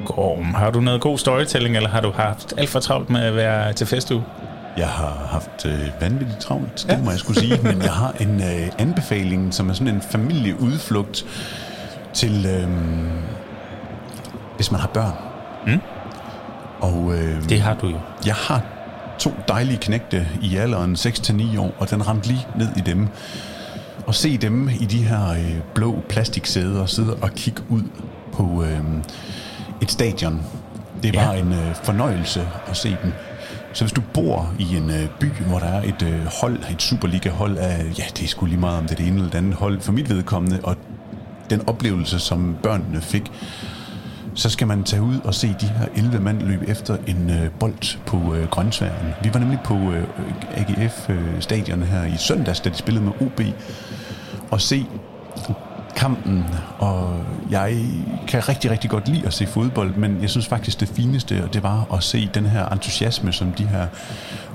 [0.07, 3.37] Gorm, har du noget god storytelling, eller har du haft alt for travlt med at
[3.37, 4.25] være til festuge?
[4.77, 8.41] Jeg har haft øh, vanvittigt travlt, det må jeg skulle sige, men jeg har en
[8.41, 11.27] øh, anbefaling, som er sådan en familieudflugt,
[12.15, 12.69] til, øh,
[14.57, 15.13] hvis man har børn.
[15.67, 15.81] Mm.
[16.81, 17.99] Og, øh, det har du jo.
[18.27, 18.63] Jeg har
[19.19, 23.09] to dejlige knægte i alderen 6-9 år, og den ramte lige ned i dem.
[24.07, 27.83] Og se dem i de her øh, blå plastiksæder sidde og kigge ud
[28.33, 28.81] på øh,
[29.83, 30.43] et stadion.
[31.03, 31.41] Det var ja.
[31.41, 33.13] en øh, fornøjelse at se dem.
[33.73, 36.83] Så hvis du bor i en øh, by, hvor der er et øh, hold, et
[36.83, 39.39] Superliga-hold af, ja, det er sgu lige meget om det er det ene eller det
[39.39, 40.77] andet hold, for mit vedkommende, og
[41.57, 43.33] den oplevelse, som børnene fik,
[44.35, 47.51] så skal man tage ud og se de her 11 mand løbe efter en øh,
[47.61, 49.15] bold på øh, grøntsværen.
[49.23, 50.05] Vi var nemlig på øh,
[50.55, 53.41] AGF-stadion øh, her i søndags, da de spillede med OB,
[54.51, 54.87] og se
[55.97, 56.45] kampen,
[56.79, 57.77] og jeg
[58.29, 61.63] kan rigtig, rigtig godt lide at se fodbold, men jeg synes faktisk, det fineste, det
[61.63, 63.87] var at se den her entusiasme, som de her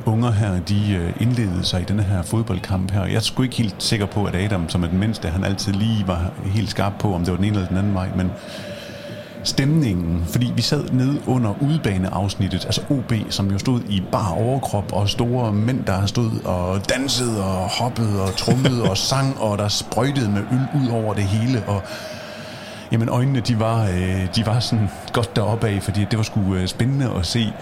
[0.06, 3.06] unger her, de øh, indledede sig i den her fodboldkamp her.
[3.06, 5.74] Jeg er sgu ikke helt sikker på, at Adam, som er den mindste, han altid
[5.74, 8.32] lige var helt skarp på, om det var den ene eller den anden vej, men
[9.44, 14.94] stemningen, fordi vi sad nede under udbaneafsnittet, altså OB, som jo stod i bar overkrop,
[14.94, 19.68] og store mænd, der stod og dansede og hoppede og trummede og sang, og der
[19.68, 21.82] sprøjtede med øl ud over det hele, og
[22.92, 26.56] jamen øjnene, de var, øh, de var sådan godt deroppe af, fordi det var sgu
[26.56, 27.54] øh, spændende at se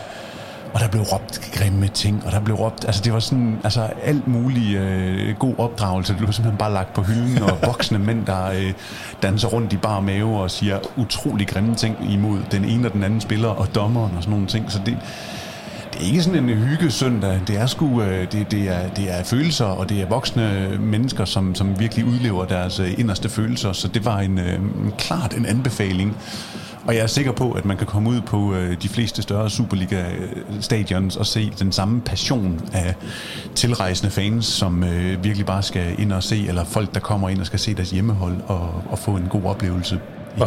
[0.74, 3.89] og der blev råbt grimme ting, og der blev råbt, altså det var sådan, altså
[4.03, 8.26] alt mulig øh, god opdragelse, det blev simpelthen bare lagt på hylden, og voksne mænd,
[8.26, 8.74] der øh,
[9.22, 13.03] danser rundt i bar mave og siger utrolig grimme ting imod den ene og den
[13.03, 14.97] anden spiller, og dommeren og sådan nogle ting, så det,
[15.93, 17.41] det er ikke sådan en hygge søndag.
[17.47, 21.26] Det er sgu, øh, det, det, er, det er følelser, og det er voksne mennesker,
[21.26, 23.72] som, som virkelig udlever deres øh, inderste følelser.
[23.72, 26.18] Så det var en, en øh, klart en anbefaling
[26.88, 29.50] Og jeg er sikker på, at man kan komme ud på øh, de fleste større
[29.50, 32.96] Superliga-stadions og se den samme passion af
[33.56, 37.40] tilrejsende fans, som øh, virkelig bare skal ind og se, eller folk, der kommer ind
[37.40, 40.00] og skal se deres hjemmehold og, og få en god oplevelse.
[40.38, 40.46] Hvor,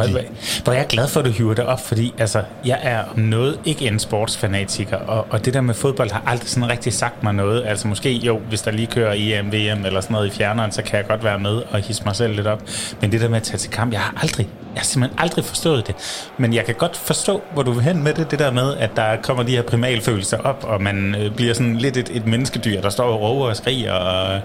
[0.65, 3.19] hvor, jeg er glad for, at du hiver det op, fordi altså, jeg er om
[3.19, 7.23] noget ikke en sportsfanatiker, og, og det der med fodbold har aldrig sådan rigtig sagt
[7.23, 7.65] mig noget.
[7.67, 10.83] Altså måske jo, hvis der lige kører EM, VM eller sådan noget i fjerneren, så
[10.83, 12.63] kan jeg godt være med og hisse mig selv lidt op.
[13.01, 15.45] Men det der med at tage til kamp, jeg har aldrig, jeg har simpelthen aldrig
[15.45, 15.95] forstået det.
[16.39, 18.91] Men jeg kan godt forstå, hvor du vil hen med det, det der med, at
[18.97, 22.81] der kommer de her primalfølelser op, og man øh, bliver sådan lidt et, et menneskedyr,
[22.81, 24.41] der står og råber og skriger og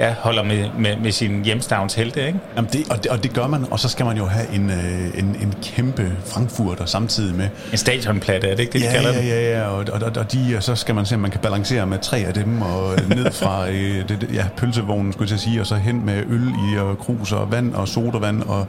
[0.00, 2.38] ja, holder med, med, med sin hjemstavns helte, ikke?
[2.56, 4.70] Jamen det, og, det, og det gør man, og så skal man jo have en,
[4.70, 7.48] øh, en, en kæmpe Frankfurter samtidig med.
[7.72, 9.26] En stadionplatte, er det ikke det, ja, de kalder ja?
[9.26, 11.40] Ja, ja, og, og, og, og, de, og så skal man se, om man kan
[11.40, 15.60] balancere med tre af dem, og ned fra øh, det, ja, pølsevognen, skulle jeg sige,
[15.60, 18.66] og så hen med øl i, og krus og vand og sodavand, og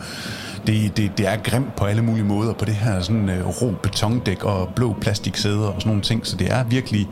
[0.67, 3.73] det, det, det er grimt på alle mulige måder på det her sådan øh, rå
[3.83, 7.07] betondæk og blå plastiksæder og sådan nogle ting, så det er virkelig...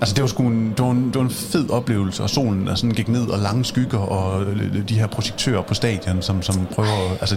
[0.00, 2.66] Altså det var sgu en, det var en, det var en fed oplevelse, og solen
[2.66, 6.42] der sådan gik ned, og lange skygger, og øh, de her projektører på stadion, som,
[6.42, 7.16] som prøver...
[7.20, 7.36] Altså,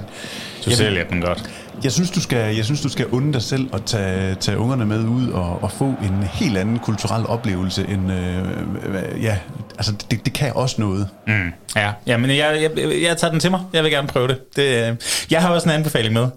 [0.66, 1.50] Du sælger den godt.
[1.84, 4.86] Jeg synes, du skal, jeg synes, du skal unde dig selv at tage, tage ungerne
[4.86, 9.38] med ud og, og få en helt anden kulturel oplevelse end, øh, ja,
[9.78, 11.10] altså det, det kan også noget.
[11.28, 13.62] Mm, ja, ja men jeg, jeg, jeg tager den til mig.
[13.74, 14.56] Jeg vil gerne prøve det.
[14.56, 14.96] det øh,
[15.32, 16.28] jeg har også en anbefaling med.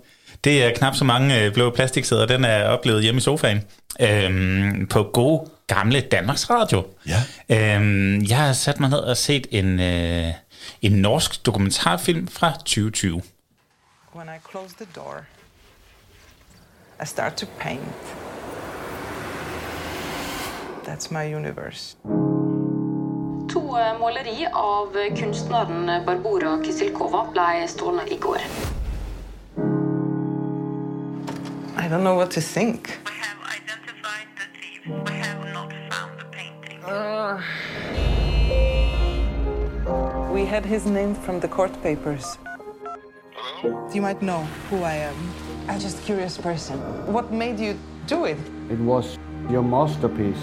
[0.45, 2.26] Det er knap så mange øh, blå plastiksæder.
[2.26, 3.61] Den er oplevet hjemme i sofaen.
[4.01, 6.86] Øhm, på god gamle Danmarks Radio.
[7.09, 7.76] Ja.
[7.76, 10.28] Øhm, jeg har sat mig ned og set en, øh,
[10.82, 13.22] en norsk dokumentarfilm fra 2020.
[14.13, 15.29] When I close the door,
[16.99, 17.81] I start to paint.
[20.85, 21.95] That's my universe.
[22.03, 28.41] To eh, måleri av kunstneren Barbora Kisilkova ble stjålet i går.
[31.77, 32.99] I don't know what to think.
[33.07, 34.87] We have identified the thief.
[35.07, 36.83] We have not found the painting.
[40.35, 42.39] We had his name from the court papers.
[43.95, 45.14] You might know who I am.
[45.68, 46.76] I'm just a curious person.
[47.07, 47.74] What made you
[48.11, 48.36] do it?
[48.70, 49.18] It was
[49.51, 50.41] your masterpiece.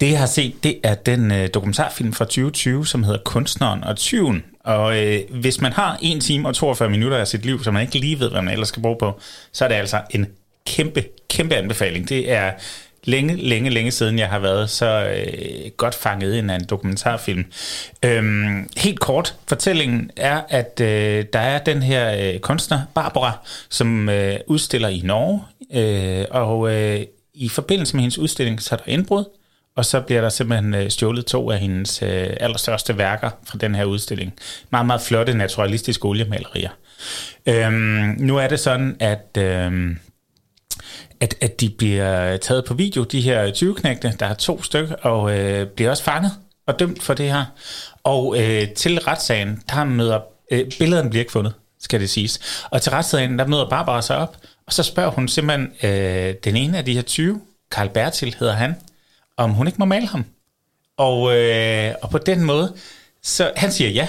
[0.00, 3.96] Det, jeg har set, det er den øh, dokumentarfilm fra 2020, som hedder Kunstneren og
[3.96, 4.44] Tyven.
[4.64, 7.82] Og øh, hvis man har 1 time og 42 minutter af sit liv, som man
[7.82, 9.20] ikke lige ved, hvad man ellers skal bruge på,
[9.52, 10.26] så er det altså en
[10.66, 12.08] kæmpe, kæmpe anbefaling.
[12.08, 12.52] Det er
[13.04, 17.44] længe, længe, længe siden, jeg har været så øh, godt fanget ind af en dokumentarfilm.
[18.04, 23.32] Øhm, helt kort, fortællingen er, at øh, der er den her øh, kunstner, Barbara,
[23.68, 25.42] som øh, udstiller i Norge,
[25.74, 27.00] øh, og øh,
[27.34, 29.24] i forbindelse med hendes udstilling, så er der indbrud,
[29.76, 33.74] og så bliver der simpelthen øh, stjålet to af hendes øh, allerstørste værker fra den
[33.74, 34.32] her udstilling.
[34.70, 36.70] Meget, meget flotte naturalistiske oliemalerier.
[37.46, 39.38] Øhm, nu er det sådan, at...
[39.38, 39.96] Øh,
[41.20, 45.38] at, at de bliver taget på video, de her 20-knægte, der er to stykker, og
[45.38, 46.32] øh, bliver også fanget
[46.66, 47.44] og dømt for det her.
[48.04, 52.64] Og øh, til retssagen, der møder, øh, billederne bliver ikke fundet, skal det siges.
[52.70, 56.56] Og til retssagen, der møder Barbara sig op, og så spørger hun simpelthen øh, den
[56.56, 57.40] ene af de her 20,
[57.70, 58.74] Karl Bertil hedder han,
[59.36, 60.24] om hun ikke må male ham.
[60.96, 62.74] Og, øh, og på den måde,
[63.22, 64.08] så han siger ja,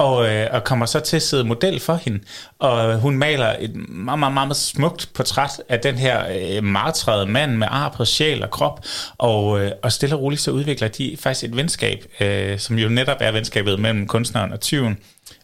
[0.00, 2.20] og, øh, og kommer så til at sidde model for hende.
[2.58, 7.56] Og hun maler et meget, meget, meget smukt portræt af den her øh, martrede mand
[7.56, 8.84] med ar på sjæl og krop.
[9.18, 12.88] Og, øh, og stille og roligt så udvikler de faktisk et venskab, øh, som jo
[12.88, 14.98] netop er venskabet mellem kunstneren og tyven.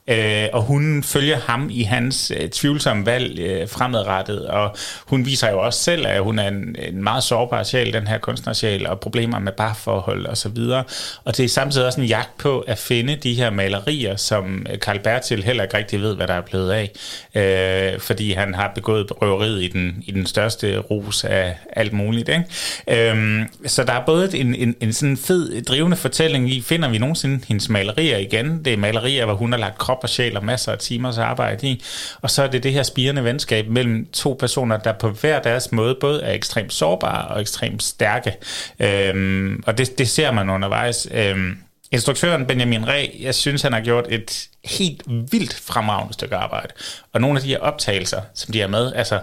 [0.08, 4.76] Øh, og hun følger ham i hans øh, tvivlsomme valg øh, fremadrettet, og
[5.06, 8.18] hun viser jo også selv, at hun er en, en meget sårbar sjæl, den her
[8.18, 10.84] kunstnersjæl, og problemer med barforhold og så videre.
[11.24, 14.78] Og det er samtidig også en jagt på at finde de her malerier, som øh,
[14.78, 16.90] Karl Bertil heller ikke rigtig ved, hvad der er blevet af,
[17.34, 22.28] øh, fordi han har begået røveriet i den, i den største rus af alt muligt.
[22.28, 23.10] Ikke?
[23.12, 26.98] Øh, så der er både en, en, en sådan fed, drivende fortælling i, finder vi
[26.98, 28.64] nogensinde hendes malerier igen?
[28.64, 31.68] Det er malerier, hvor hun har lagt krop og sjæl og masser af timers arbejde
[31.68, 31.82] i.
[32.22, 35.72] Og så er det det her spirende venskab mellem to personer, der på hver deres
[35.72, 38.36] måde både er ekstremt sårbare og ekstremt stærke.
[38.80, 41.08] Øhm, og det, det ser man undervejs.
[41.10, 41.58] Øhm,
[41.92, 46.72] instruktøren Benjamin Re, jeg synes, han har gjort et helt vildt fremragende stykke arbejde.
[47.12, 49.20] Og nogle af de her optagelser, som de er med, altså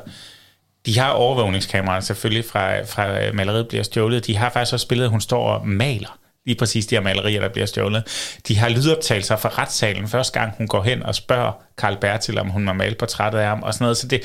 [0.85, 4.27] de har overvågningskameraer selvfølgelig fra, fra maleriet bliver stjålet.
[4.27, 7.41] De har faktisk også spillet, at hun står og maler lige præcis de her malerier,
[7.41, 8.03] der bliver stjålet.
[8.47, 12.49] De har lydoptagelser fra retssalen første gang, hun går hen og spørger Karl Bertil, om
[12.49, 13.97] hun må male portrættet af ham og sådan noget.
[13.97, 14.21] Så det,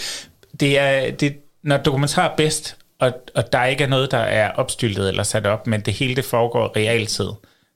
[0.60, 4.50] det er, det, når dokumentar er bedst, og, og der ikke er noget, der er
[4.50, 7.28] opstyltet eller sat op, men det hele det foregår realtid,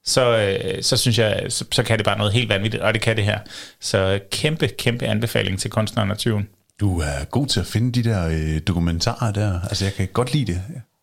[0.05, 3.03] så, øh, så synes jeg, så, så kan det bare noget helt vanvittigt, og det
[3.03, 3.39] kan det her.
[3.81, 6.49] Så kæmpe, kæmpe anbefaling til kunstneren og tyven.
[6.81, 9.61] Du er god til at finde de der øh, dokumentarer der.
[9.61, 10.63] Altså, jeg kan godt lide det.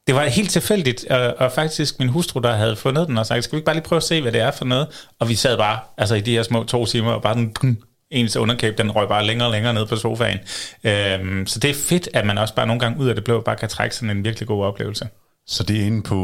[0.10, 3.44] Det var helt tilfældigt, og, og faktisk min hustru, der havde fundet den, og sagt,
[3.44, 4.88] skal vi ikke bare lige prøve at se, hvad det er for noget?
[5.20, 7.78] Og vi sad bare altså i de her små to timer, og bare den,
[8.12, 10.38] ens underkæb, den røg bare længere og længere ned på sofaen.
[10.84, 13.42] Øhm, så det er fedt, at man også bare nogle gange ud af det blå,
[13.42, 15.08] bare kan trække sådan en virkelig god oplevelse.
[15.52, 16.16] Så det er inde på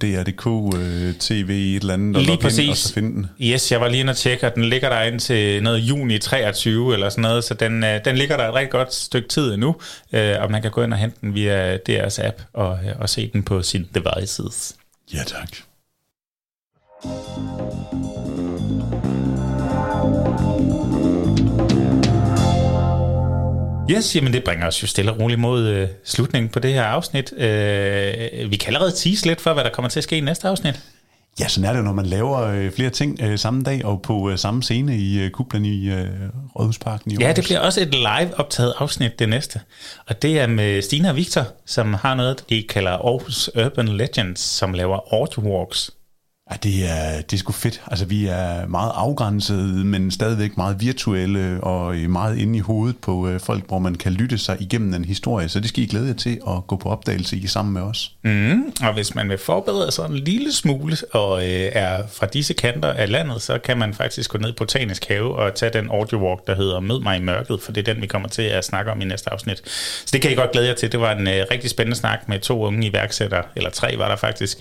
[0.00, 2.70] DR.dk, øh, TV, et eller andet, og Lige logge ind, præcis.
[2.70, 3.26] og så finde den.
[3.40, 6.94] Yes, jeg var lige inde og tjekke, og den ligger der indtil noget juni 23
[6.94, 9.76] eller sådan noget, så den, øh, den ligger der et rigtig godt stykke tid endnu,
[10.12, 13.08] øh, og man kan gå ind og hente den via deres app og, øh, og
[13.08, 14.76] se den på sin devices.
[15.14, 15.56] Ja, tak.
[23.90, 26.82] Yes, jamen det bringer os jo stille og roligt mod øh, slutningen på det her
[26.82, 27.32] afsnit.
[27.32, 30.48] Øh, vi kan allerede tease lidt for, hvad der kommer til at ske i næste
[30.48, 30.80] afsnit.
[31.40, 34.30] Ja, sådan er det, når man laver øh, flere ting øh, samme dag og på
[34.30, 36.08] øh, samme scene i øh, kublen i øh,
[36.58, 39.60] Rådhusparken i Ja, det bliver også et live optaget afsnit, det næste.
[40.06, 44.40] Og det er med Stina og Victor, som har noget, de kalder Aarhus Urban Legends,
[44.40, 45.90] som laver audiowalks.
[46.50, 47.82] Ja, det er, det er sgu fedt.
[47.86, 52.96] Altså, vi er meget afgrænsede, men stadigvæk meget virtuelle og øh, meget inde i hovedet
[52.98, 55.48] på øh, folk, hvor man kan lytte sig igennem en historie.
[55.48, 58.12] Så det skal I glæde jer til at gå på opdagelse i sammen med os.
[58.22, 62.54] Mm, og hvis man vil forberede sig en lille smule og øh, er fra disse
[62.54, 65.90] kanter af landet, så kan man faktisk gå ned på Botanisk Have og tage den
[65.90, 68.64] audiowalk, der hedder Mød mig i mørket, for det er den, vi kommer til at
[68.64, 69.62] snakke om i næste afsnit.
[70.04, 70.92] Så det kan I godt glæde jer til.
[70.92, 74.16] Det var en øh, rigtig spændende snak med to unge iværksættere, eller tre var der
[74.16, 74.58] faktisk,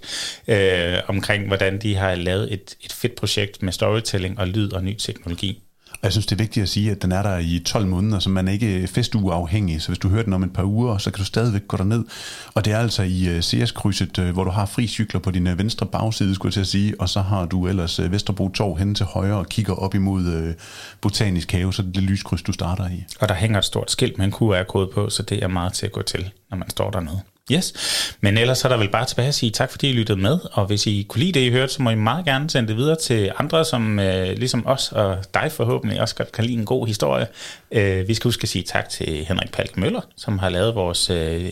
[0.48, 4.84] øh, omkring hvordan de har lavet et, et fedt projekt med storytelling og lyd og
[4.84, 5.62] ny teknologi.
[5.92, 8.20] Og jeg synes, det er vigtigt at sige, at den er der i 12 måneder,
[8.20, 9.82] så man er ikke festugeafhængig.
[9.82, 12.06] Så hvis du hører den om et par uger, så kan du stadigvæk gå derned.
[12.54, 15.60] Og det er altså i CS-krydset, uh, hvor du har fri cykler på din uh,
[15.60, 17.02] venstre bagside, skulle jeg til at sige.
[17.02, 20.54] Og så har du ellers Vesterbro Torv hen til højre og kigger op imod
[21.02, 23.04] Botanisk Have, så det er det lyskryds, du starter i.
[23.20, 25.86] Og der hænger et stort skilt med en QR-kode på, så det er meget til
[25.86, 27.22] at gå til, når man står dernede.
[27.52, 27.74] Yes,
[28.22, 30.66] men ellers er der vel bare tilbage at sige tak, fordi I lyttede med, og
[30.66, 32.96] hvis I kunne lide det, I hørte, så må I meget gerne sende det videre
[32.96, 36.88] til andre, som øh, ligesom os og dig forhåbentlig også godt kan lide en god
[36.88, 37.28] historie.
[37.72, 41.10] Øh, vi skal huske at sige tak til Henrik Palk Møller, som har lavet vores
[41.10, 41.52] øh,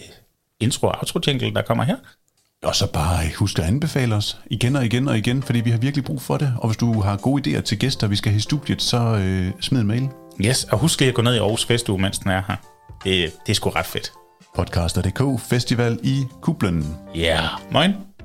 [0.59, 1.95] intro- og outro jingle, der kommer her.
[2.63, 5.77] Og så bare husk at anbefale os igen og igen og igen, fordi vi har
[5.77, 6.53] virkelig brug for det.
[6.57, 9.51] Og hvis du har gode idéer til gæster, vi skal have i studiet, så øh,
[9.61, 10.09] smid en mail.
[10.45, 12.55] Yes, og husk lige at gå ned i Aarhus Festuge, mens den er her.
[13.03, 14.11] Det, det er sgu ret fedt.
[14.57, 16.97] Podcaster.dk Festival i Kublen.
[17.13, 17.59] Ja, yeah.
[17.69, 18.16] moin.